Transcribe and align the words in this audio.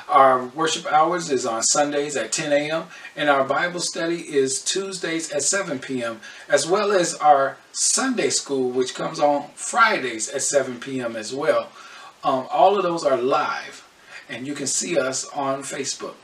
Our 0.09 0.45
worship 0.45 0.91
hours 0.91 1.29
is 1.29 1.45
on 1.45 1.61
Sundays 1.61 2.17
at 2.17 2.31
10 2.31 2.53
a.m. 2.53 2.85
and 3.15 3.29
our 3.29 3.43
Bible 3.43 3.79
study 3.79 4.35
is 4.35 4.63
Tuesdays 4.63 5.31
at 5.31 5.43
7 5.43 5.77
p.m. 5.77 6.21
as 6.49 6.65
well 6.65 6.91
as 6.91 7.13
our 7.13 7.57
Sunday 7.71 8.31
school 8.31 8.71
which 8.71 8.95
comes 8.95 9.19
on 9.19 9.51
Fridays 9.53 10.27
at 10.29 10.41
7 10.41 10.79
p.m. 10.79 11.15
as 11.15 11.35
well. 11.35 11.69
Um, 12.23 12.47
all 12.49 12.77
of 12.77 12.83
those 12.83 13.03
are 13.03 13.15
live 13.15 13.86
and 14.29 14.47
you 14.47 14.53
can 14.53 14.67
see 14.67 14.97
us 14.97 15.27
on 15.29 15.61
Facebook. 15.61 16.15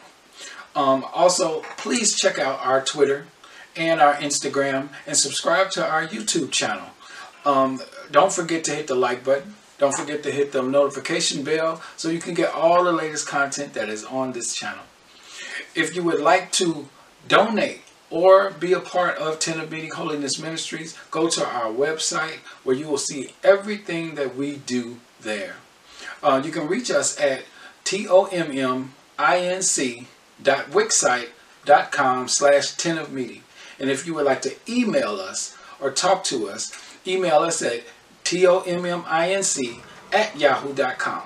Um, 0.75 1.05
also, 1.13 1.61
please 1.77 2.17
check 2.17 2.39
out 2.39 2.59
our 2.63 2.83
Twitter 2.83 3.27
and 3.75 4.01
our 4.01 4.15
Instagram 4.15 4.89
and 5.05 5.15
subscribe 5.15 5.69
to 5.71 5.85
our 5.85 6.07
YouTube 6.07 6.51
channel. 6.51 6.89
Um, 7.45 7.81
don't 8.11 8.31
forget 8.31 8.63
to 8.65 8.75
hit 8.75 8.87
the 8.87 8.95
like 8.95 9.23
button. 9.23 9.55
Don't 9.77 9.95
forget 9.95 10.23
to 10.23 10.31
hit 10.31 10.51
the 10.51 10.61
notification 10.61 11.43
bell 11.43 11.81
so 11.97 12.09
you 12.09 12.19
can 12.19 12.33
get 12.33 12.53
all 12.53 12.83
the 12.83 12.91
latest 12.91 13.27
content 13.27 13.73
that 13.73 13.89
is 13.89 14.03
on 14.03 14.31
this 14.31 14.55
channel. 14.55 14.83
If 15.75 15.95
you 15.95 16.03
would 16.03 16.21
like 16.21 16.51
to 16.53 16.87
donate 17.27 17.81
or 18.09 18.51
be 18.51 18.73
a 18.73 18.79
part 18.79 19.17
of 19.17 19.71
Meeting 19.71 19.91
Holiness 19.91 20.39
Ministries, 20.39 20.97
go 21.09 21.27
to 21.29 21.45
our 21.45 21.71
website 21.71 22.37
where 22.63 22.75
you 22.75 22.87
will 22.87 22.99
see 22.99 23.33
everything 23.43 24.15
that 24.15 24.35
we 24.35 24.57
do 24.57 24.99
there. 25.21 25.55
Uh, 26.21 26.41
you 26.43 26.51
can 26.51 26.67
reach 26.67 26.91
us 26.91 27.19
at 27.19 27.43
T-O-M-M-I-N-C 27.83 28.87
dot 30.41 30.71
wixsite 30.71 31.29
dot 31.65 31.91
com 31.91 32.27
slash 32.27 32.71
tent 32.71 32.99
of 32.99 33.11
meeting. 33.11 33.43
And 33.79 33.89
if 33.89 34.05
you 34.05 34.13
would 34.13 34.25
like 34.25 34.41
to 34.43 34.55
email 34.67 35.15
us 35.15 35.57
or 35.79 35.91
talk 35.91 36.23
to 36.25 36.49
us, 36.49 36.71
email 37.05 37.37
us 37.39 37.61
at 37.61 37.83
T-O-M-M-I-N-C 38.23 39.79
at 40.11 40.37
yahoo.com. 40.37 41.23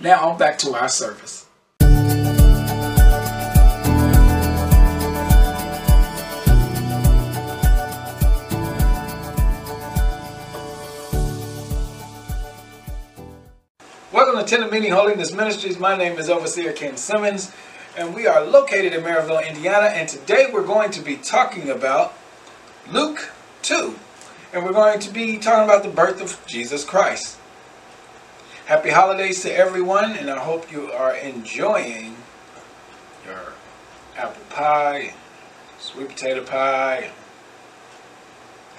Now 0.00 0.28
on 0.28 0.38
back 0.38 0.58
to 0.58 0.74
our 0.74 0.88
service. 0.88 1.43
Welcome 14.14 14.38
to 14.38 14.48
Tent 14.48 14.62
of 14.62 14.70
Meeting 14.70 14.92
Holiness 14.92 15.32
Ministries. 15.32 15.76
My 15.76 15.96
name 15.96 16.20
is 16.20 16.30
Overseer 16.30 16.72
Ken 16.72 16.96
Simmons, 16.96 17.52
and 17.98 18.14
we 18.14 18.28
are 18.28 18.44
located 18.44 18.92
in 18.92 19.02
Merrillville, 19.02 19.44
Indiana. 19.44 19.86
And 19.86 20.08
today 20.08 20.48
we're 20.52 20.64
going 20.64 20.92
to 20.92 21.00
be 21.00 21.16
talking 21.16 21.68
about 21.68 22.14
Luke 22.88 23.32
2. 23.62 23.98
And 24.52 24.64
we're 24.64 24.72
going 24.72 25.00
to 25.00 25.10
be 25.10 25.38
talking 25.38 25.64
about 25.64 25.82
the 25.82 25.88
birth 25.88 26.22
of 26.22 26.46
Jesus 26.46 26.84
Christ. 26.84 27.38
Happy 28.66 28.90
holidays 28.90 29.42
to 29.42 29.52
everyone, 29.52 30.12
and 30.12 30.30
I 30.30 30.38
hope 30.38 30.70
you 30.70 30.92
are 30.92 31.16
enjoying 31.16 32.14
your 33.26 33.54
apple 34.16 34.44
pie, 34.48 35.12
sweet 35.80 36.10
potato 36.10 36.44
pie, 36.44 37.10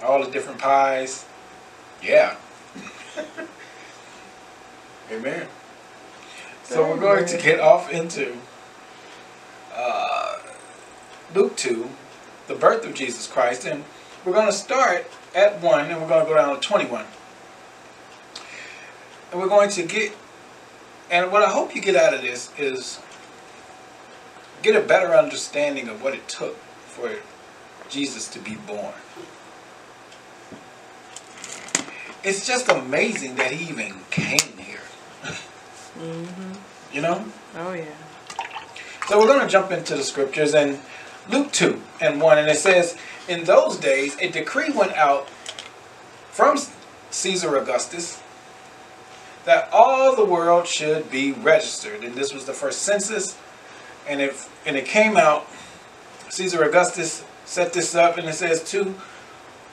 all 0.02 0.24
the 0.24 0.32
different 0.32 0.60
pies. 0.60 1.26
Yeah. 2.02 2.38
Amen. 5.12 5.48
So 6.64 6.90
we're 6.90 7.00
going 7.00 7.28
to 7.28 7.38
get 7.38 7.60
off 7.60 7.92
into 7.92 8.38
uh, 9.72 10.40
Luke 11.36 11.56
2, 11.58 11.88
the 12.48 12.56
birth 12.56 12.88
of 12.88 12.96
Jesus 12.96 13.28
Christ, 13.28 13.66
and 13.66 13.84
we're 14.26 14.34
going 14.34 14.48
to 14.48 14.54
start 14.54 15.06
at 15.36 15.62
1 15.62 15.92
and 15.92 16.02
we're 16.02 16.08
going 16.08 16.26
to 16.26 16.30
go 16.30 16.36
down 16.36 16.60
to 16.60 16.68
21. 16.68 17.06
And 19.32 19.40
we're 19.40 19.48
going 19.48 19.70
to 19.70 19.84
get, 19.84 20.14
and 21.12 21.32
what 21.32 21.44
I 21.44 21.52
hope 21.52 21.76
you 21.76 21.82
get 21.82 21.96
out 21.96 22.16
of 22.16 22.24
this 22.24 22.52
is 22.58 23.00
get 24.64 24.76
a 24.76 24.82
better 24.82 25.14
understanding 25.14 25.88
of 25.88 26.02
what 26.02 26.16
it 26.16 26.28
took 26.28 26.58
for 26.88 27.12
Jesus 27.90 28.28
to 28.30 28.40
be 28.40 28.56
born. 28.56 28.94
It's 32.24 32.48
just 32.48 32.70
amazing 32.70 33.36
that 33.36 33.52
he 33.52 33.70
even 33.70 34.00
came. 34.10 34.55
Mm-hmm. 36.00 36.96
You 36.96 37.02
know? 37.02 37.26
Oh, 37.56 37.74
yeah. 37.74 37.86
So 39.08 39.20
we're 39.20 39.28
going 39.28 39.42
to 39.42 39.48
jump 39.48 39.72
into 39.72 39.96
the 39.96 40.04
scriptures 40.04 40.56
and 40.56 40.80
Luke 41.30 41.52
2 41.52 41.82
and 42.02 42.22
1. 42.22 42.38
And 42.38 42.50
it 42.50 42.58
says, 42.58 42.98
In 43.28 43.44
those 43.46 43.78
days, 43.78 44.18
a 44.20 44.30
decree 44.30 44.72
went 44.72 44.94
out 44.94 45.30
from 46.32 46.58
Caesar 47.12 47.56
Augustus 47.56 48.22
that 49.46 49.70
all 49.72 50.16
the 50.16 50.26
world 50.26 50.68
should 50.68 51.10
be 51.12 51.32
registered. 51.32 52.04
And 52.04 52.16
this 52.16 52.34
was 52.34 52.46
the 52.46 52.54
first 52.54 52.82
census. 52.82 53.38
And 54.08 54.22
it, 54.22 54.36
and 54.66 54.76
it 54.76 54.86
came 54.86 55.18
out, 55.18 55.48
Caesar 56.30 56.64
Augustus 56.64 57.24
set 57.46 57.74
this 57.74 57.96
up. 57.96 58.18
And 58.18 58.28
it 58.28 58.34
says, 58.34 58.64
too, 58.64 58.96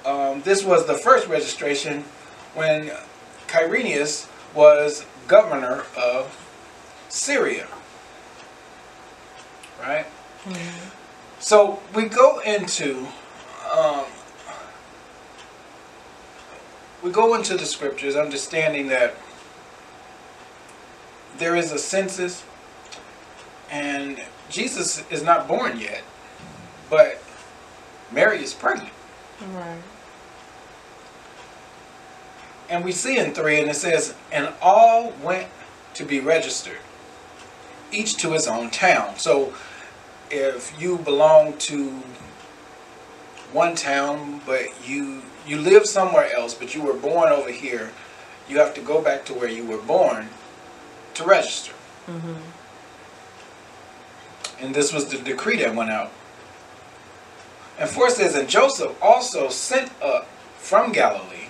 um, 0.04 0.42
this 0.42 0.64
was 0.64 0.86
the 0.86 0.94
first 0.94 1.26
registration 1.26 2.04
when 2.54 2.92
Quirinius 3.48 4.28
was 4.54 5.06
governor 5.28 5.84
of 5.96 6.38
Syria. 7.08 7.66
Right? 9.80 10.06
Mm-hmm. 10.44 10.88
So 11.40 11.82
we 11.94 12.04
go 12.04 12.40
into 12.40 13.06
um, 13.76 14.04
we 17.02 17.10
go 17.10 17.34
into 17.34 17.56
the 17.56 17.66
scriptures 17.66 18.14
understanding 18.14 18.86
that 18.88 19.14
there 21.38 21.56
is 21.56 21.72
a 21.72 21.78
census 21.78 22.44
and 23.70 24.22
Jesus 24.50 25.02
is 25.10 25.22
not 25.22 25.48
born 25.48 25.78
yet, 25.78 26.02
but 26.90 27.22
Mary 28.12 28.42
is 28.42 28.52
pregnant. 28.52 28.92
Right. 29.40 29.78
And 32.72 32.82
we 32.86 32.90
see 32.90 33.18
in 33.18 33.34
3, 33.34 33.60
and 33.60 33.70
it 33.70 33.76
says, 33.76 34.14
And 34.32 34.48
all 34.62 35.12
went 35.22 35.46
to 35.92 36.06
be 36.06 36.20
registered, 36.20 36.78
each 37.92 38.16
to 38.16 38.32
his 38.32 38.48
own 38.48 38.70
town. 38.70 39.18
So 39.18 39.52
if 40.30 40.72
you 40.80 40.96
belong 40.96 41.58
to 41.58 41.90
one 43.52 43.74
town, 43.74 44.40
but 44.46 44.62
you 44.88 45.20
you 45.46 45.58
live 45.58 45.86
somewhere 45.86 46.32
else, 46.34 46.54
but 46.54 46.74
you 46.74 46.82
were 46.82 46.94
born 46.94 47.30
over 47.30 47.50
here, 47.50 47.90
you 48.48 48.58
have 48.58 48.72
to 48.74 48.80
go 48.80 49.02
back 49.02 49.24
to 49.26 49.34
where 49.34 49.48
you 49.48 49.64
were 49.64 49.82
born 49.82 50.28
to 51.14 51.24
register. 51.24 51.72
Mm-hmm. 52.06 52.34
And 54.60 54.74
this 54.74 54.92
was 54.92 55.06
the 55.06 55.18
decree 55.18 55.56
that 55.58 55.74
went 55.74 55.90
out. 55.90 56.12
And 57.78 57.90
4 57.90 58.10
says, 58.10 58.34
And 58.34 58.48
Joseph 58.48 58.96
also 59.02 59.48
sent 59.48 59.90
up 60.00 60.26
from 60.56 60.92
Galilee, 60.92 61.41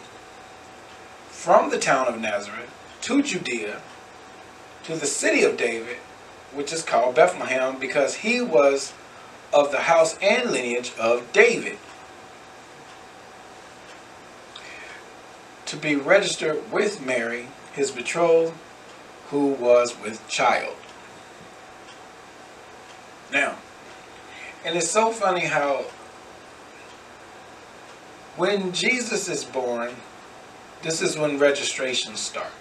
from 1.42 1.70
the 1.70 1.78
town 1.78 2.06
of 2.06 2.20
Nazareth, 2.20 2.70
to 3.00 3.20
Judea, 3.20 3.82
to 4.84 4.94
the 4.94 5.06
city 5.06 5.42
of 5.42 5.56
David, 5.56 5.96
which 6.54 6.72
is 6.72 6.84
called 6.84 7.16
Bethlehem, 7.16 7.80
because 7.80 8.14
he 8.14 8.40
was 8.40 8.92
of 9.52 9.72
the 9.72 9.80
house 9.80 10.16
and 10.22 10.52
lineage 10.52 10.92
of 11.00 11.32
David, 11.32 11.78
to 15.66 15.76
be 15.76 15.96
registered 15.96 16.70
with 16.70 17.04
Mary, 17.04 17.48
his 17.72 17.90
betrothed, 17.90 18.54
who 19.30 19.48
was 19.48 20.00
with 20.00 20.24
child. 20.28 20.76
Now, 23.32 23.56
and 24.64 24.76
it's 24.76 24.88
so 24.88 25.10
funny 25.10 25.46
how 25.46 25.86
when 28.36 28.70
Jesus 28.72 29.28
is 29.28 29.44
born, 29.44 29.96
this 30.82 31.00
is 31.00 31.16
when 31.16 31.38
registrations 31.38 32.20
start. 32.20 32.52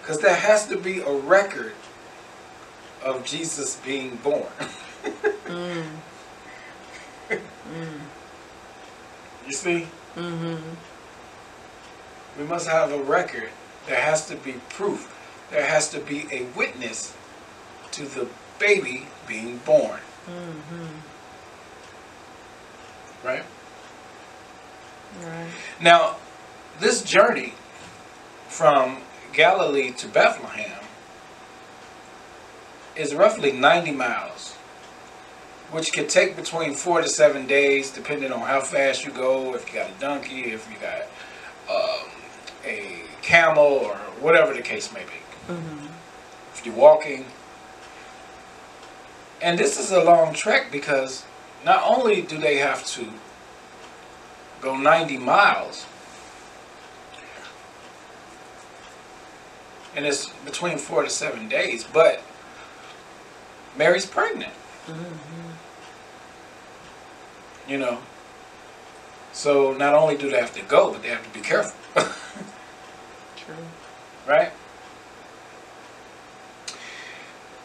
Because 0.00 0.20
there 0.20 0.36
has 0.36 0.66
to 0.68 0.76
be 0.76 1.00
a 1.00 1.12
record 1.12 1.72
of 3.02 3.24
Jesus 3.24 3.76
being 3.76 4.16
born. 4.16 4.46
Mm. 5.46 5.84
Mm. 7.66 7.98
You 9.46 9.52
see? 9.52 9.88
Mm-hmm. 10.14 10.56
We 12.38 12.44
must 12.46 12.68
have 12.68 12.92
a 12.92 13.02
record. 13.02 13.48
There 13.88 14.00
has 14.00 14.26
to 14.28 14.36
be 14.36 14.52
proof. 14.68 15.12
There 15.50 15.66
has 15.66 15.88
to 15.90 15.98
be 15.98 16.28
a 16.30 16.44
witness 16.56 17.16
to 17.90 18.04
the 18.04 18.28
baby 18.60 19.08
being 19.26 19.58
born. 19.58 19.98
Mm-hmm. 20.28 20.86
Right? 23.26 23.44
Right. 25.22 25.46
Now, 25.80 26.16
this 26.80 27.02
journey 27.02 27.54
from 28.48 28.98
Galilee 29.32 29.92
to 29.92 30.08
Bethlehem 30.08 30.80
is 32.94 33.14
roughly 33.14 33.52
90 33.52 33.92
miles, 33.92 34.54
which 35.70 35.92
could 35.92 36.08
take 36.08 36.36
between 36.36 36.74
four 36.74 37.02
to 37.02 37.08
seven 37.08 37.46
days, 37.46 37.90
depending 37.90 38.32
on 38.32 38.40
how 38.40 38.60
fast 38.60 39.04
you 39.04 39.12
go. 39.12 39.54
If 39.54 39.68
you 39.68 39.80
got 39.80 39.90
a 39.90 40.00
donkey, 40.00 40.52
if 40.52 40.68
you 40.70 40.76
got 40.78 41.02
um, 41.68 42.08
a 42.64 43.02
camel, 43.22 43.64
or 43.64 43.96
whatever 44.20 44.54
the 44.54 44.62
case 44.62 44.92
may 44.92 45.02
be. 45.02 45.52
Mhm. 45.52 45.88
If 46.54 46.64
you're 46.64 46.74
walking, 46.74 47.26
and 49.42 49.58
this 49.58 49.78
is 49.78 49.90
a 49.90 50.02
long 50.02 50.32
trek 50.32 50.70
because 50.72 51.24
not 51.64 51.82
only 51.84 52.22
do 52.22 52.38
they 52.38 52.56
have 52.58 52.84
to 52.86 53.12
go 54.60 54.76
90 54.76 55.18
miles, 55.18 55.86
and 59.94 60.04
it's 60.06 60.28
between 60.44 60.78
four 60.78 61.02
to 61.02 61.10
seven 61.10 61.48
days, 61.48 61.84
but 61.84 62.22
Mary's 63.76 64.06
pregnant, 64.06 64.52
Mhm. 64.88 65.18
you 67.68 67.78
know. 67.78 67.98
So 69.32 69.72
not 69.72 69.94
only 69.94 70.16
do 70.16 70.30
they 70.30 70.38
have 70.40 70.54
to 70.54 70.62
go, 70.62 70.90
but 70.92 71.02
they 71.02 71.08
have 71.08 71.22
to 71.22 71.28
be 71.30 71.40
careful, 71.40 71.76
True. 73.36 73.54
right? 74.26 74.50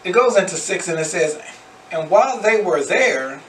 It 0.04 0.12
goes 0.12 0.36
into 0.36 0.56
six 0.58 0.88
and 0.88 1.00
it 1.00 1.06
says, 1.06 1.40
And 1.92 2.10
while 2.10 2.38
they 2.40 2.62
were 2.62 2.82
there, 2.84 3.42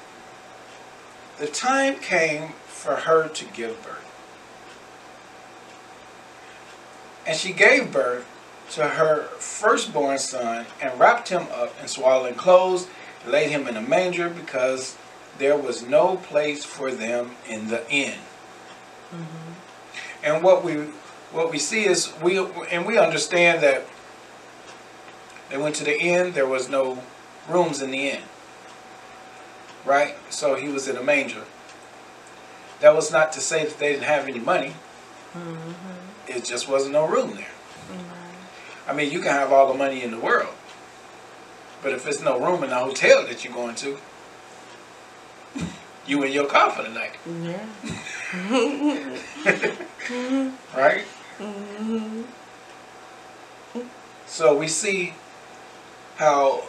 the 1.38 1.46
time 1.46 1.98
came 2.00 2.52
for 2.82 2.96
her 2.96 3.28
to 3.28 3.44
give 3.44 3.80
birth. 3.84 4.04
And 7.24 7.36
she 7.38 7.52
gave 7.52 7.92
birth 7.92 8.26
to 8.72 8.82
her 8.82 9.28
firstborn 9.38 10.18
son 10.18 10.66
and 10.80 10.98
wrapped 10.98 11.28
him 11.28 11.46
up 11.54 11.80
in 11.80 11.86
swaddling 11.86 12.34
clothes 12.34 12.88
and 13.22 13.30
laid 13.30 13.50
him 13.50 13.68
in 13.68 13.76
a 13.76 13.80
manger 13.80 14.28
because 14.28 14.96
there 15.38 15.56
was 15.56 15.86
no 15.86 16.16
place 16.16 16.64
for 16.64 16.90
them 16.90 17.36
in 17.48 17.68
the 17.68 17.88
inn. 17.88 18.18
Mhm. 19.14 19.54
And 20.24 20.42
what 20.42 20.64
we 20.64 20.74
what 21.30 21.52
we 21.52 21.58
see 21.58 21.86
is 21.86 22.12
we 22.20 22.36
and 22.70 22.84
we 22.84 22.98
understand 22.98 23.62
that 23.62 23.84
they 25.50 25.56
went 25.56 25.76
to 25.76 25.84
the 25.84 25.98
inn. 26.00 26.32
There 26.32 26.46
was 26.46 26.68
no 26.68 27.02
rooms 27.48 27.80
in 27.80 27.92
the 27.92 28.10
inn, 28.10 28.22
right? 29.84 30.16
So 30.30 30.56
he 30.56 30.68
was 30.68 30.88
in 30.88 30.96
a 30.96 31.02
manger. 31.02 31.44
That 32.82 32.94
was 32.96 33.10
not 33.12 33.32
to 33.34 33.40
say 33.40 33.64
that 33.64 33.78
they 33.78 33.92
didn't 33.92 34.04
have 34.04 34.26
any 34.28 34.40
money. 34.40 34.74
Mhm. 35.34 35.74
It 36.26 36.44
just 36.44 36.68
wasn't 36.68 36.92
no 36.92 37.06
room 37.06 37.36
there. 37.36 37.46
Right. 37.88 38.88
I 38.88 38.92
mean, 38.92 39.10
you 39.12 39.20
can 39.20 39.30
have 39.30 39.52
all 39.52 39.68
the 39.72 39.78
money 39.78 40.02
in 40.02 40.10
the 40.10 40.18
world, 40.18 40.52
but 41.80 41.92
if 41.92 42.02
there's 42.02 42.20
no 42.20 42.40
room 42.40 42.64
in 42.64 42.70
the 42.70 42.76
hotel 42.76 43.24
that 43.24 43.44
you're 43.44 43.54
going 43.54 43.76
to, 43.76 43.98
you 46.08 46.24
in 46.24 46.32
your 46.32 46.46
car 46.46 46.70
for 46.70 46.82
the 46.82 46.88
night, 46.88 47.14
Yeah. 47.24 47.66
right? 50.76 51.04
Mhm. 51.38 52.24
So 54.26 54.56
we 54.56 54.66
see 54.66 55.14
how 56.16 56.64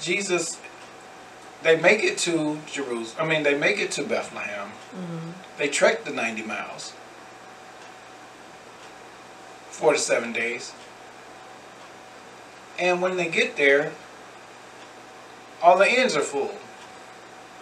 Jesus, 0.00 0.56
they 1.64 1.76
make 1.76 2.04
it 2.04 2.18
to 2.18 2.60
Jerusalem. 2.70 3.16
I 3.18 3.24
mean, 3.26 3.42
they 3.42 3.56
make 3.56 3.78
it 3.78 3.90
to 3.92 4.04
Bethlehem. 4.04 4.72
Mhm. 4.94 5.32
They 5.56 5.68
trek 5.68 6.04
the 6.04 6.10
90 6.10 6.42
miles, 6.42 6.92
four 9.70 9.94
to 9.94 9.98
seven 9.98 10.32
days. 10.32 10.72
And 12.78 13.00
when 13.00 13.16
they 13.16 13.28
get 13.28 13.56
there, 13.56 13.92
all 15.62 15.78
the 15.78 15.90
inns 15.90 16.14
are 16.14 16.22
full. 16.22 16.54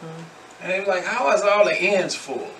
Mhm. 0.02 0.24
And 0.60 0.72
they're 0.72 0.84
like, 0.84 1.04
how 1.04 1.30
is 1.30 1.42
all 1.42 1.64
the 1.64 1.80
inns 1.80 2.16
full? 2.16 2.50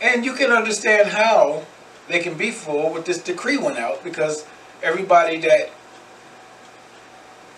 And 0.00 0.24
you 0.24 0.34
can 0.34 0.50
understand 0.50 1.10
how 1.10 1.66
they 2.08 2.18
can 2.18 2.34
be 2.34 2.50
full 2.50 2.90
with 2.90 3.04
this 3.04 3.18
decree 3.18 3.56
went 3.56 3.78
out 3.78 4.02
because 4.02 4.44
everybody 4.82 5.38
that 5.38 5.70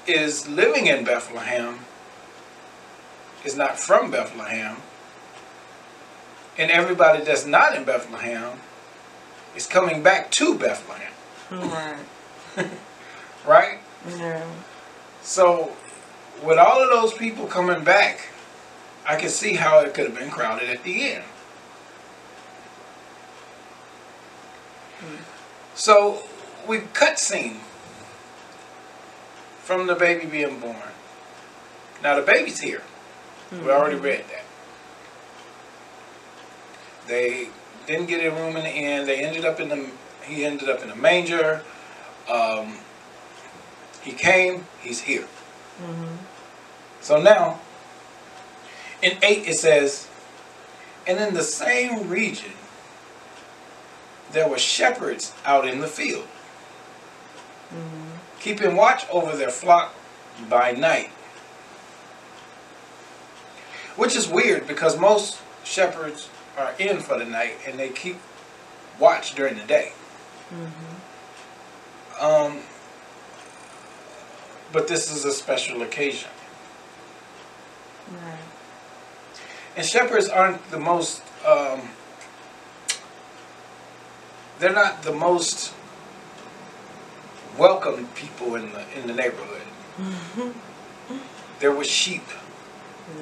is 0.06 0.48
living 0.48 0.86
in 0.86 1.04
Bethlehem 1.04 1.86
is 3.44 3.56
not 3.56 3.78
from 3.78 4.10
Bethlehem. 4.10 4.76
And 6.58 6.70
everybody 6.70 7.24
that's 7.24 7.46
not 7.46 7.74
in 7.74 7.84
Bethlehem 7.84 8.58
is 9.56 9.66
coming 9.66 10.02
back 10.02 10.30
to 10.32 10.56
Bethlehem, 10.56 11.12
Right. 11.50 11.96
right? 13.46 13.78
Yeah. 14.08 14.46
So, 15.22 15.72
with 16.42 16.58
all 16.58 16.82
of 16.82 16.90
those 16.90 17.14
people 17.14 17.46
coming 17.46 17.84
back, 17.84 18.28
I 19.06 19.16
can 19.16 19.28
see 19.28 19.54
how 19.54 19.80
it 19.80 19.94
could 19.94 20.06
have 20.06 20.18
been 20.18 20.30
crowded 20.30 20.68
at 20.68 20.82
the 20.82 21.12
end. 21.12 21.24
Hmm. 25.00 25.16
So, 25.74 26.22
we 26.66 26.80
cut 26.92 27.18
scene 27.18 27.60
from 29.62 29.86
the 29.86 29.94
baby 29.94 30.26
being 30.26 30.60
born. 30.60 30.76
Now, 32.02 32.16
the 32.16 32.22
baby's 32.22 32.60
here. 32.60 32.82
We 33.52 33.70
already 33.70 33.96
read 33.96 34.24
that. 34.28 34.44
They 37.06 37.48
didn't 37.86 38.06
get 38.06 38.24
a 38.24 38.30
room 38.30 38.56
in 38.56 38.62
the 38.64 38.70
inn. 38.70 39.06
They 39.06 39.24
ended 39.24 39.44
up 39.44 39.58
in 39.58 39.68
the. 39.68 39.90
He 40.24 40.44
ended 40.44 40.68
up 40.68 40.82
in 40.82 40.90
a 40.90 40.96
manger. 40.96 41.62
Um, 42.28 42.78
he 44.02 44.12
came. 44.12 44.66
He's 44.80 45.00
here. 45.00 45.26
Mhm. 45.82 46.18
So 47.00 47.20
now, 47.20 47.60
in 49.02 49.18
8 49.22 49.48
it 49.48 49.54
says, 49.56 50.06
And 51.06 51.18
in 51.18 51.34
the 51.34 51.42
same 51.42 52.08
region, 52.08 52.52
there 54.32 54.46
were 54.46 54.58
shepherds 54.58 55.32
out 55.44 55.66
in 55.66 55.80
the 55.80 55.88
field, 55.88 56.28
Mhm. 57.72 58.18
keeping 58.38 58.76
watch 58.76 59.04
over 59.10 59.34
their 59.36 59.50
flock 59.50 59.94
by 60.48 60.72
night. 60.72 61.10
Which 63.96 64.16
is 64.16 64.28
weird 64.28 64.66
because 64.66 64.98
most 64.98 65.40
shepherds 65.64 66.28
are 66.56 66.72
in 66.78 67.00
for 67.00 67.18
the 67.18 67.24
night 67.24 67.56
and 67.66 67.78
they 67.78 67.88
keep 67.88 68.18
watch 68.98 69.34
during 69.34 69.56
the 69.56 69.64
day. 69.64 69.92
Mhm. 70.52 72.22
Um, 72.22 72.62
but 74.72 74.88
this 74.88 75.10
is 75.10 75.24
a 75.24 75.32
special 75.32 75.82
occasion. 75.82 76.30
Right. 78.10 78.38
And 79.76 79.86
shepherds 79.86 80.28
aren't 80.28 80.70
the 80.70 80.78
most, 80.78 81.22
um, 81.46 81.90
they're 84.58 84.72
not 84.72 85.02
the 85.02 85.12
most 85.12 85.72
welcome 87.56 88.08
people 88.14 88.56
in 88.56 88.72
the, 88.72 88.84
in 88.98 89.06
the 89.06 89.14
neighborhood. 89.14 89.62
There 91.60 91.72
were 91.72 91.84
sheep 91.84 92.24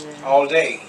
Yeah. 0.00 0.24
all 0.26 0.46
day. 0.46 0.82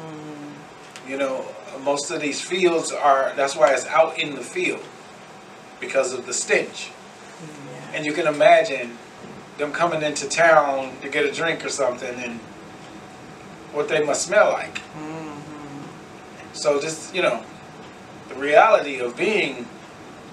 Mhm. 0.00 1.08
You 1.10 1.18
know, 1.18 1.44
most 1.82 2.10
of 2.10 2.20
these 2.20 2.40
fields 2.40 2.92
are, 2.92 3.32
that's 3.36 3.54
why 3.56 3.72
it's 3.72 3.86
out 3.86 4.18
in 4.18 4.34
the 4.34 4.42
field 4.42 4.82
because 5.80 6.12
of 6.12 6.26
the 6.26 6.32
stench. 6.32 6.90
Yeah. 7.40 7.96
And 7.96 8.06
you 8.06 8.12
can 8.12 8.26
imagine 8.26 8.98
them 9.58 9.72
coming 9.72 10.02
into 10.02 10.28
town 10.28 10.96
to 11.02 11.08
get 11.08 11.24
a 11.24 11.32
drink 11.32 11.64
or 11.64 11.68
something 11.70 12.14
and 12.22 12.40
what 13.72 13.88
they 13.88 14.02
must 14.04 14.22
smell 14.26 14.50
like. 14.52 14.80
Mhm. 14.98 15.32
So 16.52 16.80
just, 16.80 17.14
you 17.14 17.22
know, 17.22 17.42
the 18.28 18.34
reality 18.34 18.98
of 18.98 19.16
being 19.16 19.68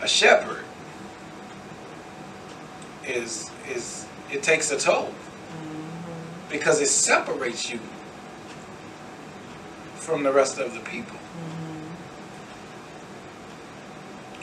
a 0.01 0.07
shepherd 0.07 0.63
is 3.05 3.49
is 3.69 4.05
it 4.31 4.41
takes 4.43 4.71
a 4.71 4.77
toll 4.77 5.09
Mhm. 5.09 6.49
because 6.49 6.81
it 6.81 6.87
separates 6.87 7.69
you 7.69 7.79
from 10.03 10.23
the 10.23 10.31
rest 10.31 10.59
of 10.59 10.73
the 10.73 10.81
people. 10.81 11.17
Mhm. 11.17 11.95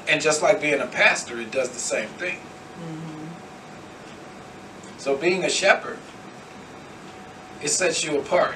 And 0.09 0.21
just 0.23 0.41
like 0.43 0.61
being 0.61 0.81
a 0.81 0.87
pastor, 0.87 1.39
it 1.39 1.51
does 1.51 1.69
the 1.69 1.79
same 1.79 2.09
thing. 2.09 2.39
Mhm. 2.81 3.29
So 4.99 5.17
being 5.17 5.45
a 5.45 5.51
shepherd, 5.51 5.99
it 7.63 7.69
sets 7.69 8.03
you 8.03 8.19
apart. 8.19 8.55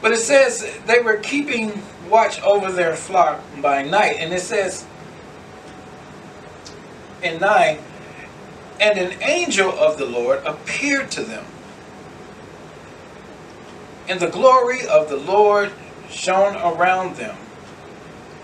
But 0.00 0.12
it 0.12 0.20
says 0.20 0.66
they 0.86 1.00
were 1.00 1.16
keeping 1.16 1.82
watch 2.08 2.40
over 2.40 2.72
their 2.72 2.96
flock 2.96 3.40
by 3.60 3.82
night. 3.82 4.16
And 4.18 4.32
it 4.32 4.40
says 4.40 4.84
in 7.22 7.38
9, 7.38 7.78
and 8.80 8.98
an 8.98 9.22
angel 9.22 9.78
of 9.78 9.98
the 9.98 10.06
Lord 10.06 10.42
appeared 10.46 11.10
to 11.12 11.22
them. 11.22 11.44
And 14.10 14.18
the 14.18 14.26
glory 14.28 14.86
of 14.88 15.08
the 15.08 15.16
Lord 15.16 15.70
shone 16.10 16.56
around 16.56 17.14
them. 17.14 17.36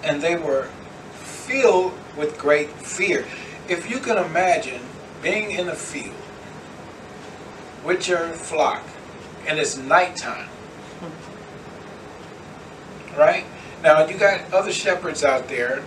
And 0.04 0.22
they 0.22 0.36
were 0.36 0.68
filled 1.12 1.92
with 2.16 2.38
great 2.38 2.70
fear. 2.70 3.26
if 3.68 3.90
you 3.90 3.98
can 3.98 4.16
imagine 4.16 4.80
being 5.22 5.50
in 5.50 5.68
a 5.68 5.74
field 5.74 6.14
with 7.84 8.06
your 8.08 8.28
flock 8.28 8.82
and 9.46 9.58
it's 9.58 9.76
nighttime, 9.76 10.48
right? 13.16 13.44
Now 13.82 14.06
you 14.06 14.16
got 14.16 14.52
other 14.52 14.72
shepherds 14.72 15.24
out 15.24 15.48
there, 15.48 15.82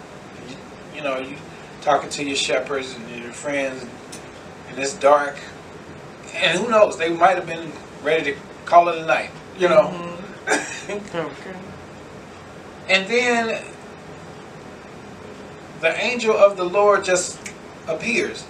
you, 0.49 0.55
you 0.97 1.01
know, 1.01 1.19
you 1.19 1.37
talking 1.81 2.09
to 2.09 2.23
your 2.25 2.35
shepherds 2.35 2.95
and 2.95 3.23
your 3.23 3.31
friends, 3.31 3.85
and 4.69 4.77
it's 4.77 4.93
dark, 4.93 5.37
and 6.33 6.57
who 6.57 6.69
knows, 6.69 6.97
they 6.97 7.09
might 7.09 7.35
have 7.35 7.47
been 7.47 7.71
ready 8.03 8.33
to 8.33 8.39
call 8.65 8.89
it 8.89 8.97
a 8.97 9.05
night, 9.05 9.31
you 9.59 9.69
know. 9.69 9.87
Okay. 10.47 10.97
Mm-hmm. 10.97 11.65
And 12.89 13.07
then 13.07 13.63
the 15.79 15.95
angel 16.03 16.35
of 16.35 16.57
the 16.57 16.63
Lord 16.63 17.03
just 17.05 17.39
appears. 17.87 18.43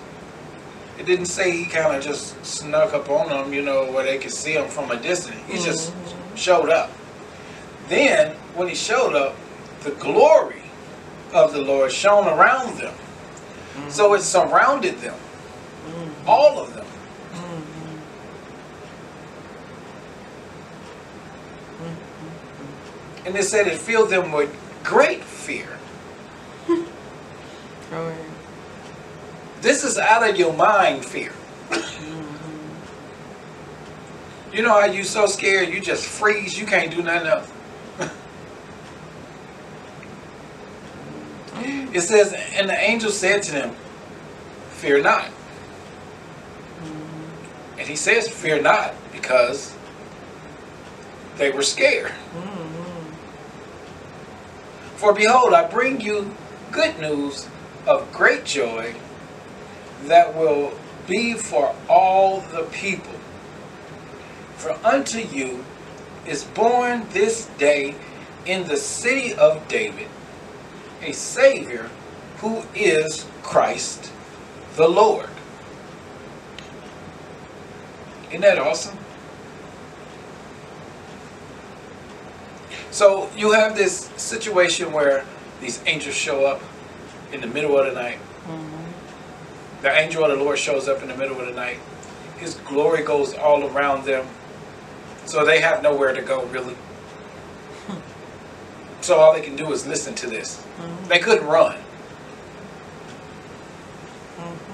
It 0.98 1.06
didn't 1.06 1.25
say 1.25 1.51
he 1.51 1.66
kind 1.66 1.94
of 1.94 2.01
just 2.01 2.46
snuck 2.46 2.94
up 2.94 3.10
on 3.10 3.28
them, 3.28 3.54
you 3.54 3.62
know, 3.62 3.92
where 3.92 4.06
they 4.06 4.18
could 4.18 4.32
see 4.32 4.54
him 4.54 4.70
from 4.70 4.92
a 4.92 4.96
distance. 4.96 5.36
He 5.48 5.62
just 5.62 5.92
mm-hmm. 5.92 6.36
showed 6.36 6.70
up. 6.70 6.89
Then, 7.89 8.34
when 8.56 8.70
he 8.70 8.75
showed 8.75 9.13
up, 9.13 9.36
the 9.82 9.92
glory 9.92 10.63
of 11.34 11.51
the 11.51 11.62
Lord 11.62 11.92
shone 11.92 12.28
around 12.28 12.78
them. 12.78 12.94
So 13.89 14.13
it 14.13 14.22
surrounded 14.22 15.00
them, 15.00 15.16
mm-hmm. 15.16 16.30
all 16.30 16.60
of 16.60 16.74
them. 16.74 16.78
And 23.29 23.38
it 23.38 23.43
said 23.43 23.67
it 23.67 23.77
filled 23.77 24.09
them 24.09 24.31
with 24.31 24.50
great 24.83 25.24
fear. 25.24 25.69
Oh. 27.91 28.15
This 29.62 29.83
is 29.83 29.98
out 29.98 30.29
of 30.29 30.38
your 30.38 30.53
mind 30.53 31.03
fear. 31.03 31.31
Mm-hmm. 31.69 32.95
you 34.55 34.62
know 34.62 34.79
how 34.79 34.86
you 34.86 35.03
so 35.03 35.25
scared 35.25 35.69
you 35.69 35.81
just 35.81 36.05
freeze, 36.05 36.59
you 36.59 36.67
can't 36.67 36.91
do 36.91 37.01
nothing 37.01 37.27
else. 37.27 37.51
it 41.95 42.01
says, 42.01 42.33
and 42.53 42.69
the 42.69 42.77
angel 42.79 43.09
said 43.09 43.41
to 43.41 43.51
them, 43.53 43.75
Fear 44.74 45.01
not. 45.01 45.25
Mm-hmm. 46.83 47.79
And 47.79 47.88
he 47.88 47.95
says, 47.95 48.29
Fear 48.29 48.62
not, 48.62 48.93
because 49.12 49.75
they 51.38 51.50
were 51.50 51.63
scared. 51.63 52.12
Mm. 52.36 52.69
For 55.00 55.13
behold, 55.13 55.53
I 55.53 55.65
bring 55.65 56.01
you 56.01 56.36
good 56.74 57.00
news 57.00 57.48
of 57.88 58.12
great 58.12 58.44
joy 58.44 58.96
that 60.08 60.36
will 60.36 60.74
be 61.08 61.36
for 61.36 61.74
all 61.88 62.41
the 62.41 62.63
people. 62.63 63.13
For 64.58 64.77
unto 64.84 65.20
you 65.20 65.63
is 66.25 66.44
born 66.44 67.08
this 67.12 67.46
day 67.58 67.96
in 68.46 68.68
the 68.68 68.75
city 68.75 69.34
of 69.36 69.65
David 69.70 70.10
a 71.01 71.13
Savior 71.13 71.89
who 72.39 72.63
is 72.75 73.25
Christ 73.41 74.12
the 74.75 74.89
Lord. 74.89 75.29
Isn't 78.27 78.41
that 78.41 78.60
awesome? 78.60 78.98
So 82.91 83.29
you 83.38 83.51
have 83.51 83.75
this 83.75 84.10
situation 84.17 84.91
where 84.91 85.25
these 85.62 85.81
angels 85.86 86.15
show 86.15 86.46
up 86.46 86.62
in 87.31 87.41
the 87.41 87.48
middle 87.48 87.77
of 87.77 87.86
the 87.86 87.93
night. 87.93 88.17
Mm-hmm. 88.46 89.81
The 89.84 89.91
angel 89.91 90.24
of 90.25 90.38
the 90.38 90.43
Lord 90.43 90.58
shows 90.58 90.88
up 90.88 91.01
in 91.01 91.08
the 91.08 91.15
middle 91.15 91.39
of 91.39 91.46
the 91.48 91.53
night. 91.53 91.77
His 92.38 92.55
glory 92.55 93.03
goes 93.03 93.34
all 93.36 93.63
around 93.67 94.05
them. 94.05 94.25
So 95.25 95.46
they 95.46 95.62
have 95.62 95.84
nowhere 95.84 96.13
to 96.13 96.22
go, 96.22 96.46
really. 96.46 96.75
So 99.01 99.15
all 99.15 99.34
they 99.34 99.39
can 99.41 99.55
do 99.55 99.72
is 99.72 99.88
listen 99.88 100.13
to 100.15 100.27
this. 100.27 100.58
Mm-hmm. 100.58 101.08
They 101.08 101.19
couldn't 101.19 101.48
run. 101.48 101.77
Mm-hmm. 104.36 104.74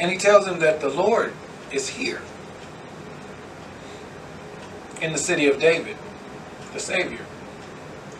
And 0.00 0.10
he 0.10 0.18
tells 0.18 0.44
them 0.44 0.58
that 0.58 0.82
the 0.82 0.90
Lord 0.90 1.32
is 1.72 1.88
here 1.88 2.20
in 5.00 5.12
the 5.12 5.18
city 5.18 5.46
of 5.48 5.58
David, 5.58 5.96
the 6.72 6.80
Savior, 6.80 7.24